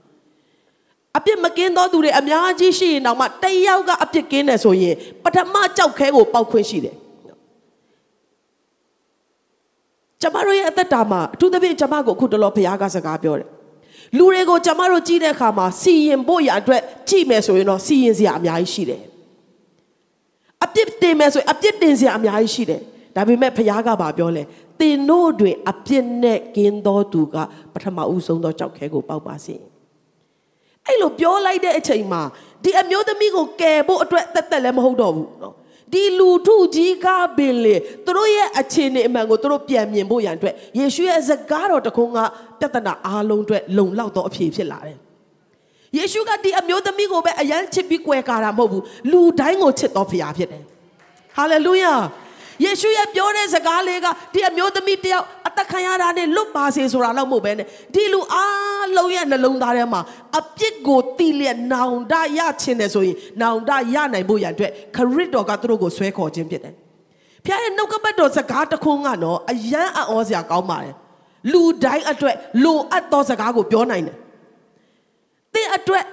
[1.16, 6.96] အပြစ်မကင်းသောသူတွေအများကြီးရှိရင်တော့မှတယောက်ကအပြစ်ကင်းတယ်ဆိုရင်ပထမကြောက်ခဲကိုပောက်ခွင့်ရှိတယ်
[10.22, 13.48] ကျမတို့ရဲ့အသက်တာမှာအထူးသဖြင့်ကျမကိုအခုတလောဘုရားကစကားပြောတယ်
[14.18, 19.02] လူတွေကိုကျမတို့ကြည့်တဲ့အခါမှာစီရင်ဖို့ရအတွက်ကြည့်မယ်ဆိုရင်တော့စီရင်စရာအများကြီးရှိတယ်
[20.64, 22.80] အပြစ်တင်မယ်ဆိုရင်အပြစ်တင်စရာအများကြီးရှိတယ်
[23.16, 24.42] ဒါပေမဲ့ဘုရားကဘာပြောလဲ
[24.80, 27.36] တင်တို့တွင်အပြစ်နဲ့ကင်းသောသူက
[27.72, 29.54] ပထမဦးဆုံးသောကြောက်ခဲကိုပေါက်ပါစေ
[30.86, 32.22] အဲ့လိုပြောလိုက်တဲ့အချိန်မှာ
[32.64, 35.54] ဒီအမျိုးသမီးကိုကယ်ဖို့အတွက်တက်တက်လည်းမဟုတ်တော့ဘူးနော်
[35.92, 37.06] ဒီလူထုကြီးက
[37.36, 42.18] ပင်လေသူတို့ရဲ့အခြေအနေအမှန်ကိုသူတို့ပြန်မြင်ဖို့ရန်အတွက်ယေရှုရဲ့စကားတော်တခုံးက
[42.60, 44.98] ပြဿနာအားလုံးအတွက်လုံလောက်သောအဖြေဖြစ်လာတယ်
[45.96, 50.62] ယေရှုကဒီအမျိုးသမီးကိုပဲအယမ်းချစ်ပြီးကွယ်ကာတာမဟုတ်ဘူးလူတိုင်းကိုချစ်တော်ဖရားဖြစ်တယ်
[51.36, 51.92] ဟာလေလုယာ
[52.64, 60.00] ယေရှုရဲ့ပြောတဲ့စကားလေးကဒီအမျိုးသမီးတယောက်အ သက်ခံရတာနဲ့လွတ်ပါစေဆိုတာတော့မဟုတ်ပဲနဲ့ဒီလူအားလုံးရဲ့နှလုံးသားထဲမှာ
[60.38, 66.74] အပြစ်ကိုတီးလျက်နောင်တရချင်တယ်ဆိုရင်နောင်တရနိုင်ဖို့ရန်အတွက်ခရစ်တော်ကသူတို့ကိုဆွဲခေါ်ခြင်းဖြစ်တယ်။
[67.44, 70.94] ဖခင်ရဲ့နှုတ်ကပတ်တော်စကားတစ်ခုကတော့အယံအောစရာကောင်းပါတယ်။
[71.52, 74.16] လူတိုင်းအတွက်လိုအပ်သောစကားကိုပြောနိုင်တယ်။
[75.54, 76.04] သင်အတွက်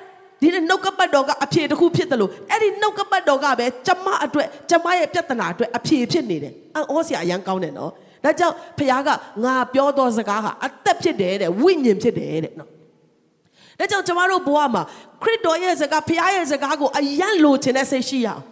[0.41, 7.91] ဒီနေ့နှုတ်ကပတ်တော်ကအဖြေတစ်ခုဖြစ်တယ်လို့အဲ့ဒီနှုတ်ကပတ်တော်ကပဲကျမအတွက်ကျမရဲ့ပြဿနာအတွက်အဖြေဖြစ်နေတယ်အော်ဆရာအရန်ကောင်းတယ်နော်
[8.23, 9.09] ဒါကြောင့်ဖခင်က
[9.43, 12.69] ငါပြောသောစကားဟာအသက်ဖြစ်တယ်တဲ့ဝိညာဉ်ဖြစ်တယ်တဲ့နော်
[13.79, 14.83] ဒါကြောင့်ကျမတို့ဘဝမှာ
[15.23, 18.43] ခရစ်တော်ရဲ့စကားဖခင်ရဲ့စကားကိုအယံလိုချင်တဲ့စိတ်ရှိရအောင်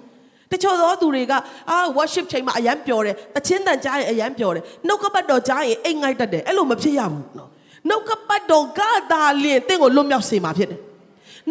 [0.52, 1.34] တချို့သောသူတွေက
[1.70, 7.50] အာ worship ချိန်မှာအယံပျော်တယ်တချင်းတန်ကြားရင်အယံပျော်တယ်နှုတ်ကပတ်တော်ကြားရင်အိတ်ငိုက်တတ်တယ်အဲ့လိုမဖြစ်ရဘူးနော်
[7.90, 8.82] နှုတ်ကပတ်တော်က
[9.12, 10.80] သာလျင်တင့်ကိုလွတ်မြောက်စေမှာဖြစ်တယ်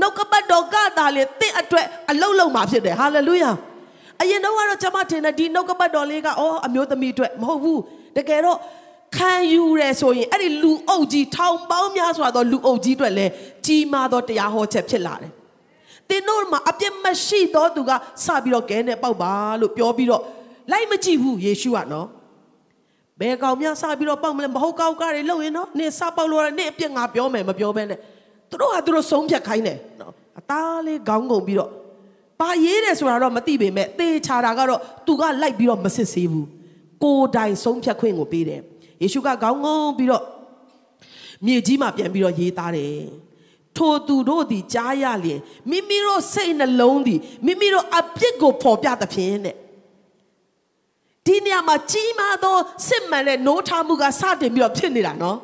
[0.01, 3.51] နှုတ်ကပတ်တော်ကသာလျင်တင့်အတွက်အလုံးလုံးမှာဖြစ်တယ်ဟာလေလုယာ
[4.23, 7.81] အရင်တော့ကတော့ကျွန်မထင်တယ်ဒီနှုတ်ကပတ်တော်လေးကအော်အမျိုးသမီးအတွက်မဟုတ်ဘူး
[8.17, 8.59] တကယ်တော့
[9.17, 13.33] ခံယူရဲဆိုရင်အဲ့ဒီလူအုပ်ကြီးထောင်ပေါင်းများစွာသောလူအုပ်ကြီးအတွက်လည်း
[13.67, 15.33] ကြီးမားသောတရားဟောချက်ဖြစ်လာတယ်
[16.09, 17.91] သင်တို့မှာအပြစ်မရှိသောသူက
[18.25, 20.23] စပြီးတော့ကဲနဲ့ပေါက်ပါလို့ပြောပြီးတော့
[20.73, 22.07] လိုက်မကြည့်ဘူးယေရှုကနော်
[23.21, 27.99] ဘယ်ကောင်များစပြီးတော့ပေါက်မလဲမဟုတ်ကောက်ကတွေလုံရင်နော်နင်စပေါက်လို့ရနင်အပြစ်ငါပြောမယ်မပြောဘဲနဲ့
[28.51, 31.71] သူတို့ကသူတို့ဆုံးဖြတ်ခိုင်းတယ်နော်အသားလေးခေါင်းငုံပြီးတော့
[32.41, 36.47] ဘာရေးတယ်ဆိုတာတော့မသိပေမဲ့သေချာတာကတော့သူကလိုက်ပြီးတော့မစစ်ဆေးဘူး
[37.03, 38.61] ကိုယ်တိုင်ဆုံးဖြတ်ခွင့်ကိုပေးတယ်
[39.03, 40.25] ယေရှုကခေါင်းငုံပြီးတော့
[41.47, 43.01] မြေကြီးမှာပြန်ပြီးတော့ရေးသားတယ်
[43.77, 49.57] ထိုသူတို့သည်ကြားရလျင်မိမိတို့စိတ်နှလုံးသည်မိမိတို့အပြစ်ကိုဖော်ပြသဖြင့်တဲ့
[51.27, 52.57] ဒီနေရာမှာကြီးမားသော
[52.89, 55.39] စစ်မှန်တဲ့နိုးထမှုကစတင်ပြီးတော့ဖြစ်နေတာနော်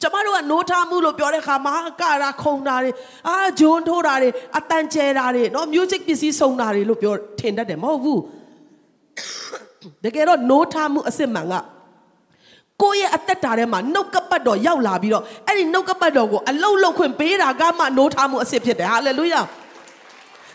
[0.00, 2.90] ကျမတို့ကနိုးထမှုလို့ပြောတဲ့အခါမှာကာရာခုံတာတွေ
[3.28, 4.28] အာဂျွန်းထိုးတာတွေ
[4.58, 8.20] အတန်ကျဲတာတွေနော် music ပစ္စည်းစုံတာတွေလို့ပြောထင်တတ်တယ်မဟုတ်ဘူး
[10.03, 11.55] တကယ်တော့နိုးထမှုအစစ်မှန်က
[12.81, 19.41] ကိုယ့်ရဲ့အသက်တာထဲမှာနှုတ်ကပတ်တော်ရောက်လာပြီးတော့အဲ့ဒီနှုတ်ကပတ်တော်ကိုအလုတ်လုတ်ခွင့်ပေးတာကမှနိုးထားမှုအစစ်ဖြစ်တယ်ဟာလေလုယာ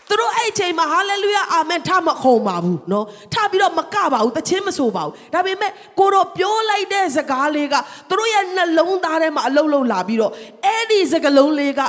[0.07, 7.75] သူတို့အဲ့အချိန်မှာဟာလေလုယာအာမင်ထမခုံပါဘူးเนาะထပြီးတော့မကပါဘူးတခြင်းမဆိုပါဘူးဒါပေမဲ့ကိုတော့ပြောလိုက်တဲ့စကားလေးက
[8.09, 10.31] သူတို့ရဲ့နှလုံးသားထဲမှာအလုတ်လုတ်လာပြီးတော့
[10.65, 11.81] အဲ့ဒီစကားလုံးလေးက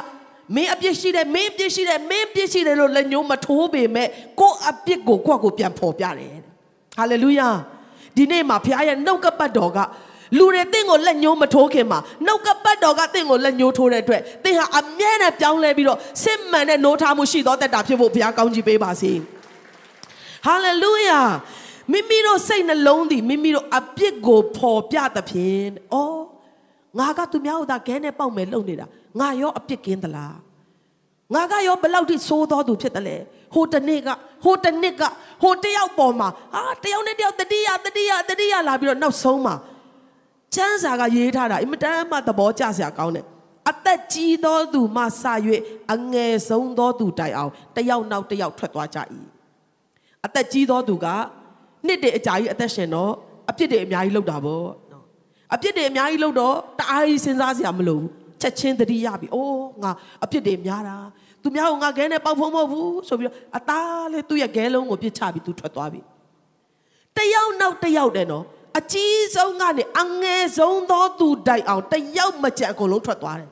[0.55, 4.09] မင်းအပြစ်ရှိတယ်မင်းအပြစ်ရှိတယ်မင်းအပြစ်ရှိတယ်လို့လက်ညှိုးမထိုးပေမဲ့
[4.41, 6.44] ကိုယ့်အပြစ်ကိုကိုယ့်ကိုပြန်ဖော်ပြတယ်
[6.98, 7.50] ဟာလေလုယာ
[8.18, 9.80] ဒီနေ့မှာဘုရားရဲ့နှုတ်ကပတ်တော်က
[10.38, 19.12] လူတွေတင့်ကိုလက်ညှိုးမထိုးခင်မှာနှုတ်ကပတ်တော်ကတင့်ကိုလက်ညှိုးထိုးတဲ့အတွက်သင်ဟာအမြဲတမ်းပြောင်းလဲပြီးတော့စစ်မှန်တဲ့နိုးထားမှုရှိသောတက်တာဖြစ်ဖို့ဘုရားကောင်းကြီးပေးပါစေ။
[20.46, 21.20] ဟာလေလုယာ
[21.92, 26.22] မိမိတို့စိတ်နှလုံးသည်မိမိတို့အပြစ်ကိုဖော်ပြသဖြင့်အော်
[27.00, 28.86] ငါကသူများတို့သာခဲနဲ့ပေါက်မယ်လုပ်နေတာ
[29.20, 30.36] ငါရောအပြစ်ကင်းသလား
[31.34, 33.18] ငါကရောဘယ်လောက်ထိဆိုးသောသူဖြစ်တယ်လဲ
[33.56, 34.10] ဟိုတနေ့က
[34.44, 35.02] ဟိုတနစ်က
[35.44, 39.56] ဟိုတယောက်ပေါ်မှာအာတယောက်နဲ့တယောက်တတိယတတိယတတိယလာပြီးတော့နောက်ဆုံးမှာ
[40.56, 43.26] ကျမ်းစာကရေးထားတာအင်မတန်မှသဘောကျစရာကောင်းတယ်
[43.70, 45.06] အသက်ကြီးသောသူမှစ၍
[45.94, 49.00] အငယ်ဆုံးသောသူတိုင်အောင်တယောက်နောက်တယောက်ထွက်သွားကြ၏
[50.26, 51.08] အသက်ကြီးသောသူက
[51.86, 53.12] နှစ်တည်းအကြာကြီးအသက်ရှင်တော့
[53.50, 55.04] အပြစ်တွေအများကြီးလုပ်တာပေါ့နော်
[55.54, 58.10] အပြစ်တွေအများကြီးလုပ်တော့တအားကြီးစဉ်းစားစရာမလိုဘူး
[58.42, 59.92] ချက်ချင်းတတိယပြီအိုးငါ
[60.24, 60.98] အပြစ်တွေများတာ
[61.46, 66.02] သူများကငါခဲနဲ့ပေါက်ဖုံးမဟုတ်ဘူးဆိုပြီးတော့အသားလေးသူ့ရဲ့ခဲလုံးကိုပြစ်ချပြီးသူထွက်သွားပြီ
[67.18, 68.44] တယောက်နောက်တယောက်တဲ့နော်
[68.80, 73.50] အကြီးဆုံးကနေအငယ်ဆုံးသောသူတိုင်အောင်တယောက်မကြံအကုန်လုံးထွက်သွားတယ်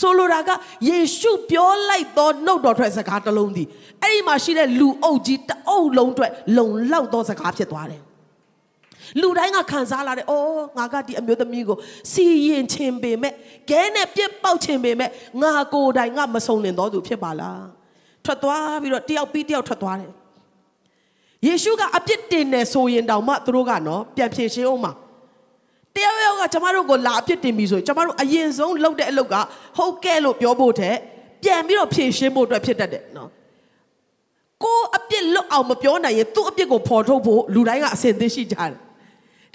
[0.00, 0.50] ဆိုလိုတာက
[0.88, 3.64] ယေရှုပြောလိုက်သောနှုတ်တော်ထွက်စကားတစ်လုံးဒီ
[4.02, 8.02] အဲ့ဒီမှာရှိတဲ့လူအုပ်ကြီးတအုပ်လုံးအတွက်လုံလောက်သောစကားဖြစ်သွားတယ်
[9.20, 11.76] လူတိုင်းကခံစားလာတယ်။အော်ငါကဒီအမျိုးသမီးကို
[12.12, 13.32] စီရင်ခြင်းပေမဲ့
[13.70, 15.10] ခဲနဲ့ပြစ်ပေါက်ခြင်းပေမဲ့
[15.42, 17.60] ငါကိုယ်တိုင်ကမဆုံလင်တော်သူဖြစ်ပါလား။
[18.24, 20.12] ထွက်သွားပြီးတော့တယောက်ပြီးတယောက်ထွက်သွားတယ်။
[21.46, 24.92] ယေရှုကအပြစ်တင်နေဆိုရင်တောင်မှသူတို့ကနော်ပြန်ဖြေရှင်းအောင်မှာ။
[25.94, 29.34] တယောက်ယောက်ကကျမတို့ကိုလာအပြစ်တင်ပြီဆိုရင်ကျမတို့အရင်ဆုံးလုပ်တဲ့အလုပ်က
[29.78, 30.94] ဟုတ်ကဲ့လို့ပြောဖို့တဲ့
[31.42, 33.30] ပြန်ပြီးတော့ဖြေရှင်းဖို့အတွက်ဖြစ်တတ်တယ်နော်။
[34.64, 38.72] ကိုအပြစ်လွတ်အောင်မပြောနိုင်ရင်သူ့အပြစ်ကိုဖော်ထုတ်ဖို့လူတိုင်းကအစဉ်သင့်ရှိကြတယ်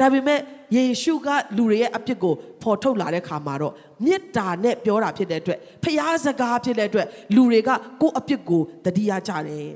[0.03, 0.39] ဒါပေမဲ့
[0.75, 3.73] ယေရှုကလူတွေရဲ့အပြစ်ကိုဖော်ထုတ်လာတဲ့ခါမှာတော့
[4.05, 7.69] မေတ္တာနဲ့ပြောတာဖြစ်တဲ့အတွက်ဖျားစကားဖြစ်တဲ့အတွက်လူတွေက
[8.01, 9.69] ကိုယ့်အပြစ်ကိုတတိယကြတယ်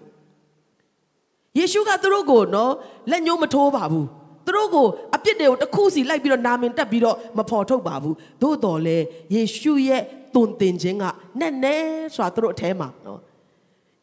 [1.58, 2.72] ယေရှုကသူတို့ကိုနော်
[3.12, 4.08] လက်ညှိုးမထိုးပါဘူး
[4.46, 8.98] သူတို့ကိုအပြစ်တွေကိုတစ်ခုစီလိုက်ပြီးတော့နာမင်တက်ပြီးတော့မဖော်ထုတ်ပါဘူးသို့တော်လဲ
[9.36, 10.02] ယေရှုရဲ့
[10.36, 11.04] တုန်တင်ခြင်းက
[11.40, 11.84] နဲ့နဲ့
[12.16, 13.20] ဆိုတာသူတို့အထဲမှာနော်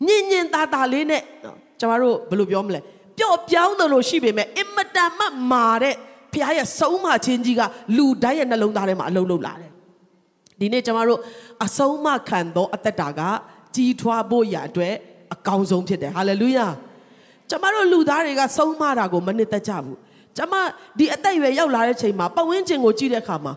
[0.07, 2.81] ညင်ညင်သားသားလေးနဲ့နော်ကျမတို့ဘယ်လိုပြောမလဲ
[3.19, 5.95] ပျော့ပြောင်းတယ်လို့ရှိပေမဲ့အင်မတန်မှမာတဲ့
[6.35, 7.63] ဖခင်ရဲ့ဆုံးမခြင်းကြီးက
[7.97, 9.71] လူတိုင်းရဲ့နှလုံးသားထဲမှာအလုံးလုံးလာတယ်
[10.61, 11.21] ဒီနေ့ကျမတို့
[11.65, 13.21] အဆုံးမခံသောအသက်တာက
[13.75, 14.95] ကြီးထွားဖို့ရအတွက်
[15.35, 16.67] အကောင်းဆုံးဖြစ်တယ်ဟာလေလုယာ
[17.51, 19.99] ကျမတို့လူသားတွေကဆုံးမတာကိုမနစ်သက်ကြဘူး
[20.37, 20.55] ကျမ
[20.99, 23.53] ဒီအသက်အရွယ်ရောက်လာတဲ့ချိန်မှာပတ်ဝန်းကျင်ကိုကြည့်တဲ့အခါမှာ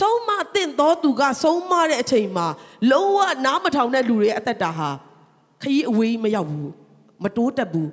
[0.00, 2.46] ဆုံးမတင့်သောသူကဆုံးမတဲ့အချိန်မှာ
[2.90, 4.88] လုံးဝနားမထောင်တဲ့လူတွေရဲ့အသက်တာဟာ
[5.62, 6.70] ခရီးအဝေးမရောက်ဘူး
[7.22, 7.90] မတိုးတက်ဘူး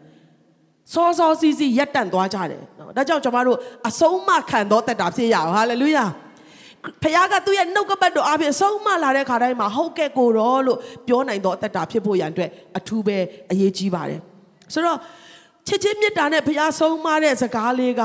[0.93, 6.06] စောစောစီးစီးရက်တန့်သွားကြတယ်နော်ဒါကြောင့်ကျွန်တော်တို့အဆုံးမခံသောတက်တာဖြစ်ရအောင်ဟာလေလုယာ
[7.04, 13.17] ဖခင်ကသူ့ရဲ့နှုတ်ကပတ်တော်အပြင်အဆုံးမလာတဲ့ခါတိုင်းမှာဟုတ်ကဲ့ကိုတော့လို့ပြောနိုင်သောအသက်တာဖြစ်ဖို့ရန်အတွက်အထူးပဲ
[13.52, 14.19] အရေးကြီးပါတယ်
[14.73, 14.97] ဆိုတော့
[15.67, 18.04] ချစ်ချင်းမေတ္တာနဲ့ဖခင်ဆုံးမတဲ့စကားလေးက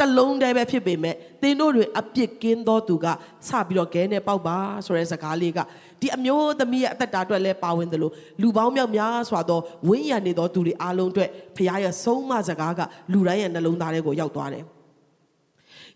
[0.00, 3.06] တလုံးတည်းပဲဖြစ်ပေမဲ့သင်တို့တွေအပြစ်ကင်းသောသူက
[3.48, 4.56] စပြီးတော့ခဲနဲ့ပေါက်ပါ
[4.86, 5.58] ဆိုတဲ့စကားလေးက
[6.02, 12.80] ဒီအမျိုးသမီးရဲ့အသက်တာအတွက်လည်းပါဝင်တယ်လို့လူပေါင်းမြောက်များစွာသောဝိညာဉ်နေသောသူတွေအားလုံးအတွက်ဖခင်ရဲ့ဆုံးမစကားက
[13.12, 14.64] လူတိုင်းရဲ့နှလုံးသားထဲကိုရောက်သွားတယ်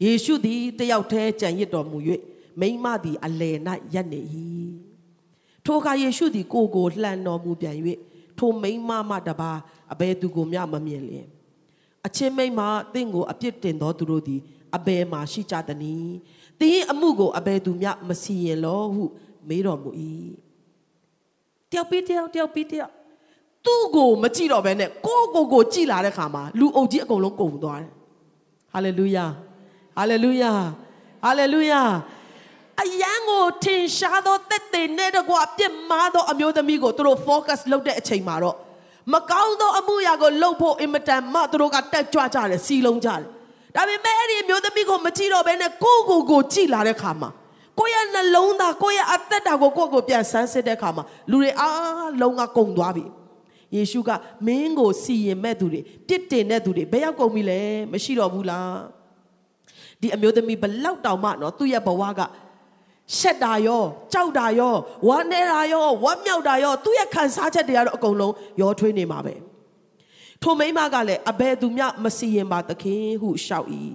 [0.04, 1.98] ယေရှုသည်တယောက်တည်းကြံရစ်တော်မူ၍
[2.60, 3.56] မိမသည်အလယ်၌
[3.94, 4.20] ရပ်နေ၏
[5.64, 7.76] ထိုအခါယေရှုသည်ကိုယ်ကိုလှန်တော်မူပြန်၍
[8.38, 9.50] ထိုမိမမှတပါ
[9.92, 11.26] အဘယ်သူကိုမျှမမြင်လျင်
[12.06, 12.60] အချင်းမိမ
[12.94, 14.40] တင့်ကိုအပြစ်တင်သောသူတို့သည်
[14.76, 16.14] အဘယ်မှာရှိကြသနည်း
[16.58, 19.04] သင်၏အမှုကိုအဘယ်သူမျှမစီရင်လောဟု
[19.48, 19.90] မေးတော်မူ၏
[21.70, 22.92] တယောက်ပြီးတယောက်တယောက်ပြီးတယောက်
[23.66, 27.92] သူ့ကိုမကြည့်တော့ဘဲနဲ့ကိုယ့်ကိုယ်ကိုကြည့်လာတဲ့ခါမှာလူအုပ်ကြီးအကုန်လုံးကုန်သွားတယ်
[28.72, 29.26] ဟာလေလုယာ
[29.96, 30.52] ဟာလေလုယာ
[31.24, 31.82] ဟာလေလုယာ
[32.82, 38.56] အယံကိုထင်ရှားသောတက်တဲ့နဲ့တကွာပြစ်မှားသောအမျိုးသမီးကိုသူတို့ focus လုပ်တဲ့အချိန်မှာတော့
[39.12, 43.22] မကောင်းသောအမှုရာကိုလှုပ်ဖို့အင်မတန်မှသူတို့ကတက်ကြွကြတယ်စီလုံးကြတယ်
[43.76, 47.30] ဒါပေမဲ့အဲ့ဒီအမျိုးသမီးကိုမကြည့်တော့ဘဲနဲ့ကိုယ့်ကိုယ်ကိုကြည့်လာတဲ့ခါမှာ
[47.78, 53.04] ကိုယ့်ရဲ့နှလုံးသားကိုယ့်ရဲ့အသက်တာကိုကိုယ့်ကိုပြန်ဆန်းစစ်တဲ့အခါမှာလူတွေအားလုံးကကုန်သွားပြီ
[53.74, 54.10] ယေရှုက
[54.46, 57.60] မင်းကိုစီရင်မဲ့သူတွေပြစ်တင်တဲ့သူတွေဘယ်ရောက်ကုန်ပြီလဲ
[57.92, 58.76] မရှိတော့ဘူးလား
[60.00, 62.20] ဒီအမျိုးသမီးဘလောက်တောင်မှနော်သူ့ရဲ့ဘဝက
[63.18, 64.74] ရှက်တာရောကြောက်တာရော
[65.08, 69.34] ဝမ်းနေတာရောဝမ်းမြောက်တာရောသူ့ရဲ့ခံစားချက်တွေကတော့အကုန်လုံးရောထွေးနေမှာပဲ
[70.42, 73.68] ထိုမိမကလည်းအဘယ်သူမျှမစီရင်ပါသခင်ဟုရှောက်၏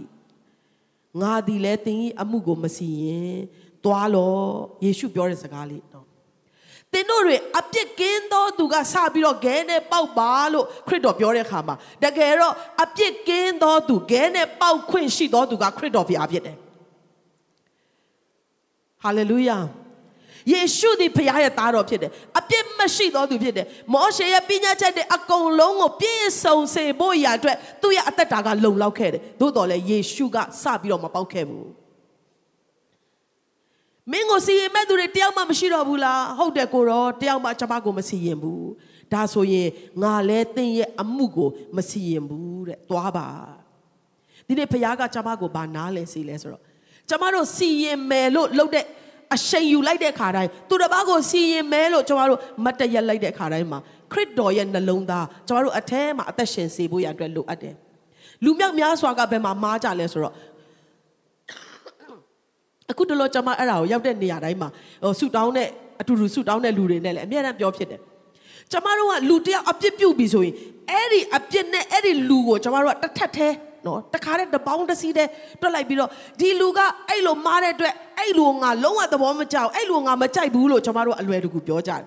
[1.22, 3.38] ငါသည်လည်းသင်၏အမှုကိုမစီရင်
[3.86, 4.34] သွားလော
[4.86, 6.06] ယေရှုပြောတဲ့စကားလေးနော်
[6.94, 16.58] သင်တို့တွေအပြစ်ကင်းသောသူကစပြီးတော့ဂဲနဲ့ပေါက်ပါလို့ခရစ်တော်ပြောတဲ့အခါမှာတကယ်တော့အပြစ်ကင်းသောသူဂဲနဲ့ပေါက်ခွင့်ရှိသောသူကခရစ်တော်ဘုရားဖြစ်တယ်
[19.04, 19.58] ဟာလေလုယာ
[20.52, 31.81] ယေရှုသည်ဖခင်ရဲ့သားတော်ဖြစ်တယ်အပြစ်မရှိသောသူဖြစ်တယ်မောရှေရဲ့ပညာချက်တွေအကုန်လုံးကိုပြည့်စုံစေဖို့ရာအတွက်သူ့ရဲ့အသက်တာကလုံလောက်ခဲ့တယ်သို့တော်လည်းယေရှုကစပြီးတော့မပေါက်ခဲ့ဘူး
[34.10, 38.70] မင်းကိုစီရင်မဲ့သူတွေတယောက်မှမရှိတော့ဘူးလားဟုတ်တယ်ကိုတော့တယောက်မှကျွန်မကိုမစီရင်ဘူး
[39.14, 39.70] ဒါဆိုရင်
[40.02, 43.28] ငါလဲသင်ရဲ့အမှုကိုမစီရင်ဘူးတဲ့သွားပါ
[44.48, 46.62] ဒီနေ့ဖခင်ကကျွန်မကိုဘာနားလဲစီလဲဆိုတော့
[47.10, 48.86] ကျမတို့စီရင်မယ်လို့လုပ်တဲ့
[49.36, 53.80] အရှိန်ယူလိုက်တဲ့ခါတိုင်းသူတစ်ပါးကိုစီရင်မယ်လို့ကျမတို့မတ်တရက်လိုက်တဲ့ခါတိုင်းမှာ
[54.12, 57.76] ခရစ်တော်ရဲ့နှလုံးသားကျမတို့အထဲမှာအသက်ရှင်စေဖို့ရအတွက်လိုအပ်တယ်
[58.44, 60.34] လူမြောက်များစွာကဘယ်မှာမားကြလဲဆိုတော့
[62.92, 64.70] အခုတလို့ကျမအဲ့ဒါကိုရောက်တဲ့နေရာတိုင်းမှာ
[65.04, 65.68] ဟိုဆူတောင်းတဲ့
[66.02, 68.02] အတူတူဆူတောင်းတဲ့လူတွေနဲ့လည်းအများအားပြောဖြစ်တယ်
[68.72, 70.54] ကျမတို့ကလူတယောက်အပြစ်ပြုတ်ပြီဆိုရင်
[70.92, 73.54] အဲ့ဒီအပြစ်နဲ့အဲ့ဒီလူကိုကျမတို့ကတစ်ထက်သေး
[73.86, 75.30] နော်တခါတည်းတပေါင်းတစ်စီးတည်း
[75.62, 82.02] တွက်လိုက်ပြီးတော့ဒီလူကအဲ့လိုမားတဲ့အတွက်အဲ့လူငါလုံးဝသဘောမကျအောင်အဲ့လူငါမကြိုက်ဘူးလို့ကျွန်တော်တို့အလွယ်တကူပြောကြတယ်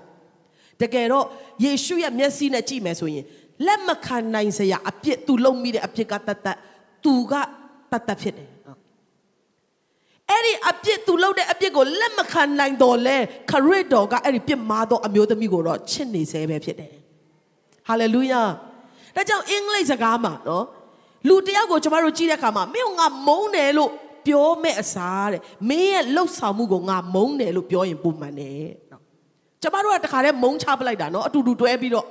[0.82, 1.24] တကယ်တော့
[1.64, 3.24] ယေရှုရဲ့မျက်စိနဲ့ကြည့်မယ်ဆိုရင်
[3.66, 6.58] လက်မခံနိုင်စရာအပြစ်သူလုံးမိတဲ့အပြစ်ကတတ်တတ်
[7.04, 7.34] သူက
[7.92, 8.48] တတ်တတ်ဖြစ်တယ်
[10.34, 13.16] အဲ့ဒီအပြစ်သူလုပ်တဲ့အပြစ်ကိုလက်မခံနိုင်တော့လဲ
[13.50, 16.92] ခရစ်တော်ကအဲ့ဒီပြစ်မှားသောအမျိုးသမီးကိုတော့ချစ်နေစေပဲဖြစ်တယ်
[17.88, 18.42] ဟာလေလုယာ
[19.16, 20.64] ဒါကြောင့်အင်္ဂလိပ်စကားမှာနော်
[21.28, 23.90] လူတယောက်ကိုကျမတို့ကြည့်တဲ့အခါမှာမင်းကငါမုန်းတယ်လို့
[24.26, 29.02] ပြောမဲ့အစားတဲ့မင်းရဲ့လှုပ်ဆောင်မှုကိုငါမုန်းတယ်လို့ပြောရင်ပုံမှန်တယ်နော်
[29.62, 32.06] ကျမတို့ကတခါတည်းမုန်းချပလိုက်တာနော်အတူတူတွဲပြီးတော့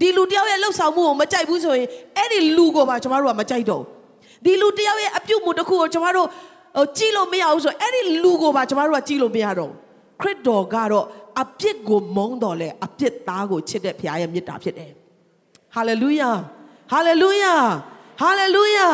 [0.00, 3.82] ဒီလူတယောက်ရဲ့လှုပ်ဆောင်မှုကိုမကြိုက်ဘူးဆိုရင်အဲ့ဒီလူကိုပါကျမတို့ကမကြိုက်တော့
[4.44, 6.28] ဒီလူတယောက်ရဲ့အပြုတ်မှုတစ်ခုကိုကျမတို့
[6.76, 9.72] ဟိုကြည့်လို့မရဘူးဆိုအဲ့ဒီလူကိုပါကျမတို့ကကြည့်လို့မရတော့
[10.20, 11.06] ခရစ်တော်ကတော့
[11.42, 14.90] အပြစ်ကိုမုန်းတော်လဲအပြစ်သားကိုချစ်တဲ့ဘုရားရဲ့မေတ္တာဖြစ်တယ်
[15.74, 16.30] ဟာလေလုယာ
[16.92, 17.54] ဟာလေလုယာ
[18.20, 18.88] ဟာလေလုယာ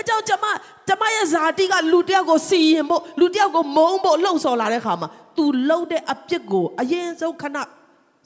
[0.00, 0.44] အကြောင်းကျမ
[0.88, 7.56] ကျမရဲ့ဇာတိကလူတယောက်ကိုစီရင်ဖို့လူတယောက်ကိုမုန်းဖို့လှုံ့ဆော်လာတဲ့ခါမှာ तू လှုပ်တဲ့အပြစ်ကိုအရင်ဆုံးခဏ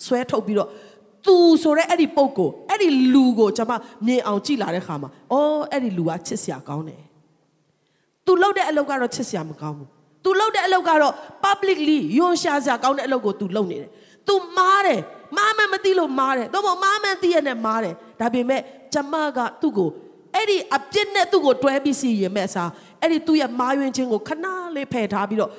[0.05, 0.69] ဆွဲထုတ်ပြီးတော့
[1.27, 3.73] तू ဆိုတဲ့အဲ့ဒီပုံကိုအဲ့ဒီလူကိုကျမ
[4.07, 7.06] မြင်အောင်ကြည့်လာတဲ့ခါမှာအော်အဲ့ဒီလူကချစ်စရာကောင်းတယ်
[8.26, 9.90] तू လှုပ်တဲ့အလုပ်ကတော့ချစ်စရာမကောင်းဘူး
[10.24, 13.90] तू လှုပ်တဲ့အလုပ်ကတော့ publicly ယွန်ရှာစရာကောင်းတဲ့အလုပ်ကို तू လုပ်နေတယ်
[14.28, 15.02] तू မားတယ်
[15.38, 18.62] မားမှန်မသိလို့မားတယ်တော့မမားမှန်သိရနဲ့မားတယ်ဒါပေမဲ့
[18.94, 19.90] ကျမကသူ့ကို
[20.36, 22.70] အဲ့ဒီအပြစ်နဲ့သူ့ကိုတွဲပြီးစီရင်မဲ့အစား
[23.02, 25.52] အဲ့ဒီသူ့ရဲ့မာယွင်းခြင်းကိုခဏလေးဖယ်ထားပြီးတော့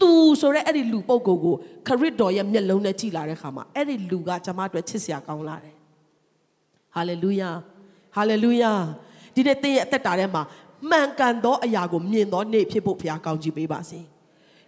[0.00, 1.54] သူဆိုတဲ့အဲ့ဒီလူပုဂ္ဂိုလ်ကို
[1.86, 5.74] ခရစ်တော်ရဲ့မျက်လုံးနဲ့ကြည့်လာတဲ့ခါမှာအဲ့ဒီလူကကျွန်မအတွက်ချစ်စရာကောင်းလာတယ်
[6.94, 7.50] ဟာလေလုယာ
[8.16, 8.72] ဟာလေလုယာ
[9.34, 10.42] ဒီနေ့သင်ရဲ့အသက်တာထဲမှာ
[10.89, 13.99] မှန်ကန်သောအရာကိုမြင်သောနေ့ဖြစ်ဖို့ဘုရားကောင်းချီးပေးပါစေ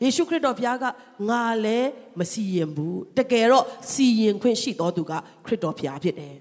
[0.04, 0.86] ယေရှုခရစ်တော်ဘုရားက
[1.30, 5.14] ငါလည်းမစီရင်ဘူးတကယ်တော့စီရင်ခွင့်ရှိတော်သူက
[5.46, 6.36] ခရစ်တော်ဘုရားဖြစ်တယ်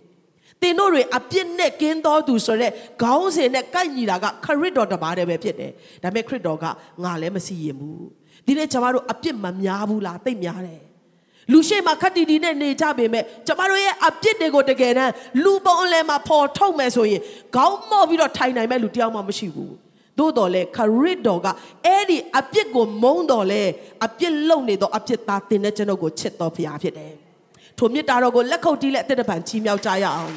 [0.63, 6.65] သင်တို့တွေအပြစ်နဲ့ကင်းတော်သူဆိုတဲ့ခေါင်းစဉ်နဲ့ကိုက်ညီတာကခရစ်တော်တပါးတည်းပဲဖြစ်တယ်။ဒါပေမဲ့ခရစ်တော်က
[7.05, 8.01] ငါလည်းမစီရင်ဘူး။
[8.47, 10.83] ဒီနေ့ကျွန်တော်တို့အပြစ်မများဘူးလားတိတ်များတယ်။
[11.53, 15.13] လူရှိမှခက်တီတီနဲ့နေကြပေမဲ့ကျွန်တော်တို့ရဲ့အပြစ်တွေကိုတကယ်တမ်း
[15.45, 17.23] လူပုံအလဲမှာပေါ်ထုတ်မယ်ဆိုရင်
[17.55, 19.73] ခေါင်းမော့ပြီးတော့ထိုင်နိုင်မဲ့လူတယောက်မှမရှိဘူး။
[20.19, 21.47] သို့တော်လဲခရစ်တော်က
[21.87, 23.63] အဲ့ဒီအပြစ်ကိုမုန်းတော်လဲ
[24.05, 27.13] အပြစ်လုံနေတော့အပြစ်သားတင်တဲ့ကျွန်ုပ်ကိုချစ်တော်ဖရားဖြစ်တယ်
[27.79, 30.35] ထိုမြတ်တာတော်ကိုလက်ခုပ်တီးလက်အသက်တပံချီးမြှောက်ကြရအောင်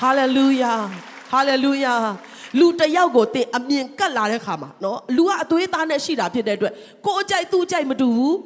[0.00, 0.72] ဟာလေလုယာ
[1.32, 1.94] ဟာလေလုယာ
[2.58, 6.72] လူတယောက်ကိုတင်အမြင်ကတ်လာတဲ့ခါမှာနော်လူကအသွေးသားနဲ့ရှိတာဖြစ်တဲ့အတွက်
[7.06, 8.36] ကိုယ်အကြိုက်သူ့အကြိုက်မတူဘူး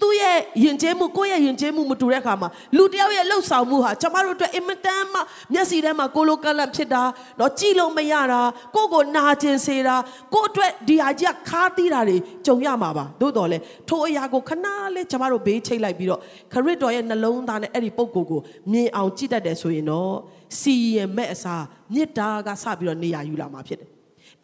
[0.00, 5.20] သူ့ရဲ့ယဉ်ကျေးမှုကိုယ့်ရဲ့ယဉ်ကျေးမှုမတူတဲ့ခါမှာလူတယောက်ရဲ့လှုပ်ဆောင်မှုဟာကျမတို့အတွက်အင်မတန်မှ
[5.52, 7.02] မျက်စိထဲမှာကိုလိုကလန့်ဖြစ်တာ
[7.40, 8.40] တော့ကြည်လို့မရတာ
[8.76, 9.96] ကိုယ့်ကိုနာကျင်စေတာ
[10.34, 16.20] ကိုယ့်အတွက်ဒီဟာကြီးကခါးသီးတာတွေကြုံရမှာပါသို့တော်လဲထိုအရာကိုခဏလေးကျမတို့ဘေးချိတ်လိုက်ပြီးတော့
[16.52, 18.40] ခရစ်တော်ရဲ့နှလုံးသားနဲ့အဲ့ဒီပုံကိုယ်ကို
[18.72, 20.12] မြင်အောင်ကြည့်တတ်တယ်ဆိုရင်တော့
[20.60, 23.88] စီရင်မဲ့အစားမေတ္တာကစပြီးတော့နေရာယူလာမှာဖြစ်တယ်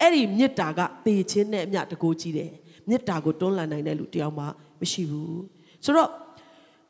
[0.01, 2.51] အဲ့ဒီမေတ္တာကတေခြင်းနဲ့အမျှတကိုးကြီးတယ်
[2.89, 4.45] မေတ္တာကိုတွန်းလှန်နိုင်တဲ့လူတယောက်မှ
[4.83, 5.41] မရှိဘူး
[5.85, 6.09] ဆိုတော့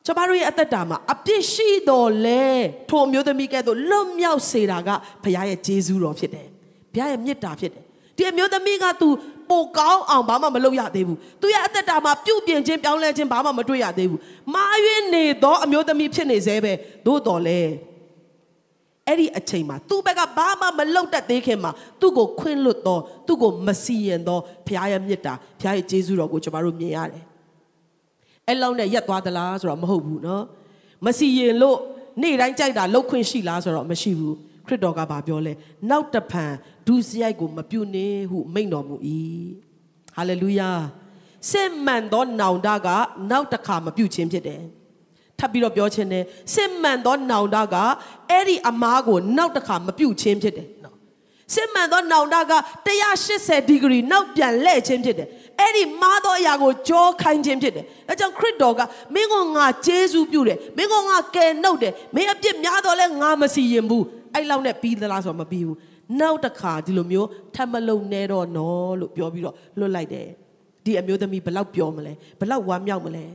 [0.05, 2.45] ကျမတို့ရဲ့အသက်တာမှာအပြစ်ရှိတော်လဲ
[2.89, 4.89] ထိုအမျိုးသမီးကဲ့သို့လွတ်မြောက်စေတာက
[5.23, 6.47] ဘုရားရဲ့ကျေးဇူးတော်ဖြစ်တယ်
[6.93, 7.83] ဘုရားရဲ့မေတ္တာဖြစ်တယ်
[8.17, 9.07] ဒီအမျိုးသမီးက तू
[9.49, 14.21] ပိုကောင်းအောင်ဘာမှမလုပ်ရသေးဘူးသူရဲ့အသက်တာမှာပြုတ်ပြင်ခြင်းပြောင်းလဲခြင်းဘာမှမတွေ့ရသေးဘူး
[14.53, 16.73] မာရွေးနေသောအမျိုးသမီးဖြစ်နေသေးပဲ
[17.05, 17.59] သို့တော်လဲ
[19.07, 27.23] အဲ့ဒီအချိန်မှာသူ့ဘက်ကဘာမှမလုပ်တတ်သေးခင်မှာသူ့ကိုခွင့်လွတ်တော့သူ့ကိုမစီရင်တော့ဘုရားရဲ့မေတ္တာဘုရားရဲ့ကျေးဇူးတော်ကိုကျွန်တော်တို့မြင်ရတယ်
[28.47, 30.43] အဲ့လောက်နဲ့ရက်သွားသလားဆိုတော့မဟုတ်ဘူးနော်
[31.05, 31.79] မစီရင်လို့
[32.21, 34.35] နေ့တိုင်းကြိုက်တာလောက်ခွင့်ရှိလားဆိုတော့မရှိဘူး
[34.67, 35.53] ခရစ်တော်ကဗာပြောလဲ
[35.89, 36.53] နောက်တဖန်
[36.87, 38.95] ဒုစရိုက်ကိုမပြုတ်နေဟုမိန့်တော်မူ၏
[40.15, 40.71] ဟာလေလုယာ
[41.51, 42.87] စစ်မှန်သောနောင်တက
[43.31, 44.61] နောက်တစ်ခါမပြုတ်ခြင်းဖြစ်တယ်
[45.39, 47.75] ထပ်ပြီးတော့ပြောခြင်းတယ်စစ်မှန်သောနောင်တက
[48.29, 50.67] အဲ့ဒီအမားကိုနောက်တစ်ခါမပြုတ်ခြင်းဖြစ်တယ်
[51.53, 52.53] စစ်မှန်သောနောင်တက
[53.09, 55.27] 180ဒီဂရီနောက်ပြန်လှည့်ခြင်းဖြစ်တယ်
[55.59, 58.81] အဲ့ဒီမားသောအရာကိုကြောခိုင်းခြင်းဖြစ်တယ်အဲကြောင့်ခရစ်တော်က
[59.13, 65.77] မင်းကငါဂျေဇူးပြုတယ်မင်းကငါကယ်နှုတ်တယ်မင်းအပြစ်များတော့လဲငါမစီရင်ဘူးအဲ့လောက်နဲ့ပြီးသလားဆိုတော့မပြီးဘူး
[66.19, 70.27] နောက်တစ်ခါဒီလိုမျိုးထပ်မလုံနေတော့နော်လို့ပြောပြီးတော့လွတ်လိုက်တယ်
[70.85, 73.25] ဒီအမျိုးသမီးဘလောက်ပြောမလဲဘလောက်ဝမ်းမြောက်မလဲ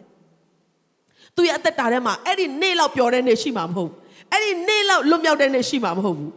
[1.37, 3.97] သူရဲ့အသက်တာထဲမှာအဲ့ဒီနေ့လောက်ပျော်တဲ့နေ့ရှိမှာမဟုတ်ဘူး
[4.33, 6.33] အဲ့ဒီနေ့လောက်လွတ်မြောက်တဲ့နေ့ရှိမှာမဟုတ်ဘူး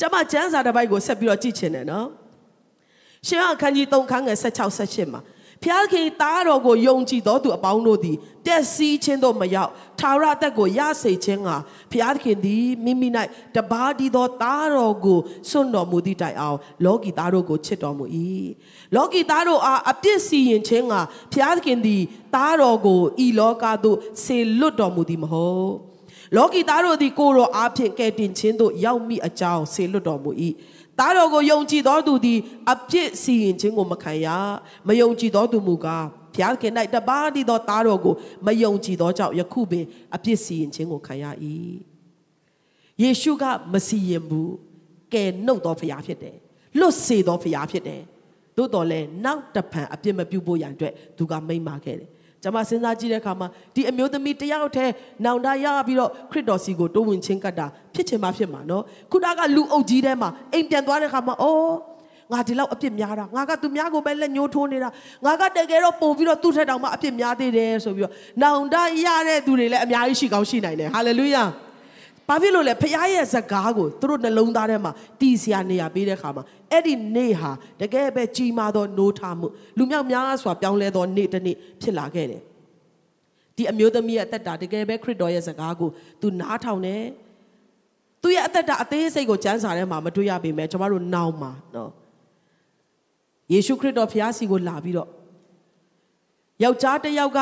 [0.00, 2.08] ကျမကျမ်းစာတစ်ပိုက်ကိုဆက်ပြီးတော့ကြည့်ချင်တယ်နော်
[3.26, 5.22] ရှင်အခန်းကြီး3ခန်းငယ်16 18မှာ
[5.62, 11.50] ဖျားခင်သားတော်ကိုယုံကြည်တော်သူအပေါင်းတို့သည်တက်စီးခြင်းတို့မရောက်ထာဝရအသက်ကိုရစေခြင်းက
[11.92, 13.08] ဖျားခင်သည်မိမိ၌
[13.56, 18.04] တပါးဒီသောသားတော်ကိုစွန့်တော်မူသည့်တိုင်အောင်လောကီသားတို့ကိုချစ်တော်မူ၏
[18.96, 20.94] လောကီသားတို့အားအပြစ်စီရင်ခြင်းက
[21.32, 22.02] ဖျားခင်သည်
[22.34, 25.97] သားတော်ကိုဤလောကသို့ဆေလွတ်တော်မူသည်မဟုတ်
[26.36, 30.30] လောကီသားတို့သည်ကိုယ်တော်အားဖြင့်ကယ်တင်ခြင်းသို့ရောက်မိအကြောင်းဆေလွတ်တော်မူ၏
[30.98, 32.38] သားတော်ကိုယုံကြည်သောသူသည်
[32.72, 34.26] အပြစ်စီရင်ခြင်းကိုမခံရ
[34.88, 38.14] မယုံကြည်သောသူမူကားဘုရားခင်၌တပါးတည်သောသားတော်ကို
[38.46, 41.24] မယုံကြည်သောကြောင့်ယခုပင်အပြစ်စီရင်ခြင်းကိုခံရ၏
[43.02, 44.52] ယေရှုကမစီရင်ဘူး
[45.12, 46.36] ကယ်နှုတ်သောဘုရားဖြစ်တယ်
[46.78, 48.02] လွတ်စေသောဘုရားဖြစ်တယ်
[48.56, 52.10] သို့တော်လည်းနောက်တဖန်အပြစ်မပြုဖို့ရန်အတွက်သူကမိန့်မာခဲ့တယ်
[52.42, 54.92] ကျွန်မစဉ်းစားကြည့်တဲ့အခါမှာဒီအမျိုးသမီးတယောက်တည်း
[55.24, 61.74] နောင်တရပြီးတော့ခရစ်တော်စီကိုတိုးဝင်ချင်းကတ်တာဖြစ်ချင်မှဖြစ်မှာနော်ခုနကလူအုပ်ကြီးထဲမှာအိမ်ပြန်သွားတဲ့အခါမှာအော်
[62.32, 64.88] ငါဒီလောက်အပြစ်များတာငါကသူများကိုပဲလက်ညှိုးထိုးနေတာ
[65.24, 71.44] ငါကတကယ်တော့ပို့ပြီးတော့သူ့ထက်တောင်မှအပြစ်များသေးတယ်ဆိုပြီးတော့နောင်တရတဲ့သူတွေလည်းအများကြီးရှိကောင်းရှိနိုင်တယ်ဟာလေလုယာ
[72.28, 79.46] ဘာဖြစ်လို့လဲဖခင်ရဲ့ဇကားကိုသူတို့နှလုံးသားထဲမှာတီးစရာနေရာပေးတဲ့အခါမှာအဲ့ဒီနေ့ဟာတကယ်ပဲကြီးမားသောနိုးထမှု
[79.78, 82.42] လူမြောက်များစွာပြောင်းလဲသောနေ့တစ်နေ့ဖြစ်လာခဲ့တယ်
[83.56, 85.88] ဒီအမျိုးသမီးရဲ့အသက်တာတကယ်ပဲခရစ်တော်ရဲ့ဇကားကို
[86.20, 87.02] သူနားထောင်တယ်
[88.22, 91.90] သူရဲ့အသက်တာအသေးစိတ်ကိုကျမ်းစာထဲမှာမတွေ့ရပေမဲ့ကျွန်တော်တို့နောင်မှာနော်
[93.52, 95.08] ယေရှုခရစ်တော်ဖျားစီကိုလာပြီးတော့
[96.64, 97.38] ယောက်ျားတစ်ယောက်က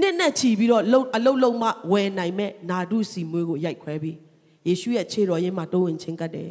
[0.00, 4.16] နှစ်နဲ့ချီပြီးတော့လုံအလုတ်လုံးမဝယ်နိုင်မဲ့နာဒုစီမွေးကိုရိုက်ခွဲပြီး
[4.66, 6.50] ယေရှုရဲ့ခြေတော်ရင်းမှာတိုးဝင်ချင်းကတ်တယ်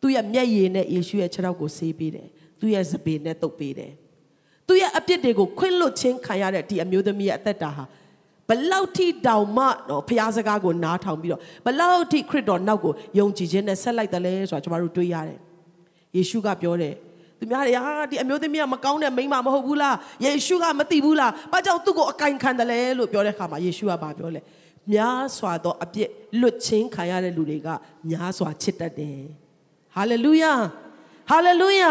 [0.00, 2.28] သူ့ရဲ့မျက်ရည်နဲ့ယေရှုရဲ့ခြေထောက်ကိုဆေးပေးတယ်
[2.60, 3.92] သူ့ရဲ့စပေနဲ့တုပ်ပေးတယ်
[4.66, 7.84] သူ့ရဲ့အပြစ်တွေကိုခွင့်လွတ်ခြင်းခံရတဲ့ဒီအမျိုးသမီးရဲ့အသက်တာဟာ
[8.48, 15.38] ဘလောက်ထိတောင်မှတော့ဖျားစကားကိုနားထောင်ပြီးတော့ဘလောက်ထိခရစ်တော်နောက်ကိုယုံကြည်ခြင်းနဲ့ဆက်လိုက်တယ်လဲဆိုတာကျွန်တော်တို့တွေးရတယ်
[16.16, 16.94] ယေရှုကပြောတယ်
[17.40, 24.40] သူများတွေဟာဒီအမျိုးသမီးကမကောင်းတဲ့မိန်းမမဟုတ်ဘူးလားယေရှုကမသိဘူးလားဘာကြောင့်သူ့ကိုအကင်ခံတယ်လဲလို့ပြောတဲ့အခါမှာယေရှုကဘာပြောလဲ
[24.92, 26.08] များစွာသောအပြစ်
[26.40, 27.68] လွတ်ချင်းခံရတဲ့လူတွေက
[28.10, 29.20] များစွာချစ်တတ်တယ်
[29.94, 30.52] ဟာလေလုယာ
[31.30, 31.90] ဟာလေလုယာ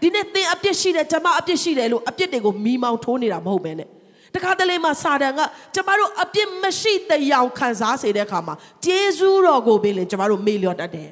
[0.00, 3.88] ဒီနေ့သင်အပြစ်ရှိတယ်ကျွန်မအပြစ်ရှိတယ်လို့အပြစ်တွေကိုမီးမောင်ထိုးနေတာမဟုတ်ဘဲနဲ့
[4.34, 5.40] တခါတလေမှာစာတန်က
[5.74, 8.54] ကျမတို့အပြစ်မရှိတဲ့ရောင်ခံစားစေတဲ့အခါမှာ
[8.84, 11.10] ဂျေဇူးတော်ကိုပေးရင်ကျမတို့မေ့လျော့တတ်တယ်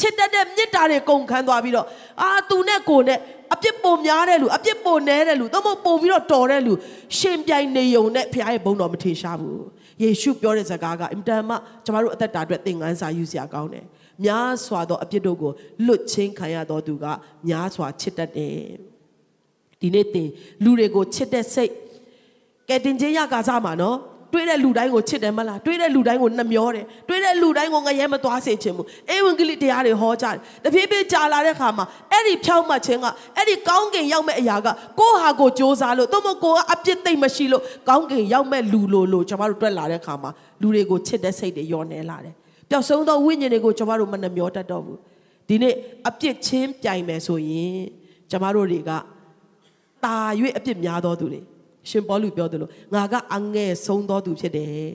[0.00, 1.86] ချစ်တတ်တဲ့မေတ္တာတွေကုန်ခန်းသွားပြီးတော့
[2.22, 3.18] အာသူနဲ့ကိုနဲ့
[3.54, 6.72] အပြစ်ပုံများတဲ့လူအပြစ်ပုံနဲတဲ့လူသို့မဟုတ်ပုံပြီးတော့တော်တဲ့လူ
[7.18, 9.62] ရှင်ပြိုင်နေုံနဲ့ဖခင်ရဲ့ဘုန်းတော်မထင်ရှားဘူး
[10.02, 13.84] ယေရှုပြောတဲ့စကားကအင်တန်မှကျမတို့အသက်တာအတွက်သင်ခန်းစာယူစရာကောင်းတယ်
[14.24, 15.52] များစွာသောအပြစ်တို့ကို
[15.86, 17.04] လွတ်ချင်းခံရသောသူက
[17.48, 18.56] များစွာချစ်တတ်တယ်
[19.80, 20.28] ဒီနေ့တင်
[20.64, 21.72] လူတွေကိုချစ်တဲ့စိတ်
[22.68, 23.96] ကဲတင်ချင်းရကာစားမှာနော်
[24.32, 34.68] တွေးတဲ့လူတိုင်းကိုချစ်တယ်မလားတွေးတဲ့လူတိုင်းကိုနှမျောတယ်တွေးတဲ့လူတိုင်းကိုငရဲမသွားစေချင်ဘူးအေဝံဂေလိတရားတွေဟောကြတယ်တဖြည်းဖြည်းကြာလာတဲ့ခါမှာအဲ့ဒီဖြောင်းမှတ်ခြင်းကအဲ့ဒီကောင်းကင်ရောက်မဲ့အရာက
[35.00, 42.34] ကိုယ့်ဟာကိုယ်စ조사လို့သို့မဟုတ်ကိုယ်ကအပြစ်သိမ့်မရှိလို့ကောင်းကင်ရောက်မဲ့လူလို့လို့ကျွန်တော်တို့တွေ့လာတဲ့ခါမှာလူတွေကိုချစ်တဲ့စိတ်တွေယောနေလာတယ်
[42.70, 44.98] ပျောက်ဆုံးသောဝိညာဉ်တွေကိုကျွန်တော်တို့မနှမျောတတ်တော့ဘူး
[45.48, 45.74] ဒီနေ့
[46.08, 47.78] အပြစ်ချင်းပြိုင်မယ်ဆိုရင်
[48.30, 48.90] ကျွန်တော်တို့တွေက
[50.04, 50.16] တာ၍
[50.56, 51.40] အပြစ်များသောသူတွေ
[51.88, 54.92] ရှင်ပေါလုပြောသလိုငါကအငဲ့ဆုံးသောသူဖြစ်တယ်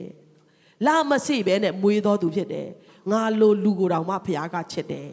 [0.86, 2.68] လာမစိပဲနဲ့မွေးသောသူဖြစ်တယ်
[3.10, 5.10] ငါလိုလူကိုယ်တော်မှဖခင်ကချစ်တယ်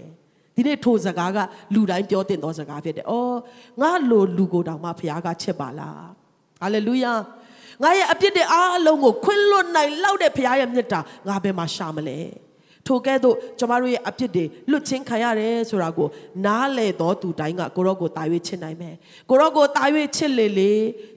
[0.56, 1.38] ဒီနေ့ထိုစကားက
[1.74, 3.38] လူတိုင်းပြောတင်သောစကားဖြစ်တယ်။အော်
[3.82, 6.02] ငါလိုလူကိုယ်တော်မှဖခင်ကချစ်ပါလား။
[6.62, 7.14] ဟာလေလုယာ။
[7.84, 12.20] ငါရဲ့အပြစ်တွေအားလုံးကိုခွင့်လွတ်နိုင်လောက်တဲ့ဖခင်ရဲ့မြတ်တာငါဘယ်မှာရှာမလဲ။
[12.88, 16.08] ထိုကဲ့သို့ကျမတို့ရဲ့အပြစ်တွေလွတ်ချင်းခံရတယ်ဆိုတာကို
[16.46, 18.96] နားလေတော်သူတိုင်းကကိုရောကိုတာ၍ချစ်နိုင်မယ်
[19.30, 19.84] ကိုရောကိုတာ၍
[20.16, 20.74] ချစ်လေလေ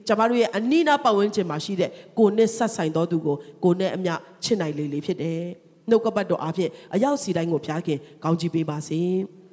[0.07, 5.41] ကျမတို့ရဲ့အနိနာပတ်ဝန်းကျင်မှာရှိတဲ့ကိုနဲ့ဆက်ဆိုင်တော်သူကိုကိုနဲ့အမျှချစ်နိုင်လေလေဖြစ်တယ်
[5.89, 9.01] နှုတ်ကပတ်တော်အဖြစ်အရောက်စီတိုင်းကိုဖျားခင်ကောင်းချီးပေးပါစေ။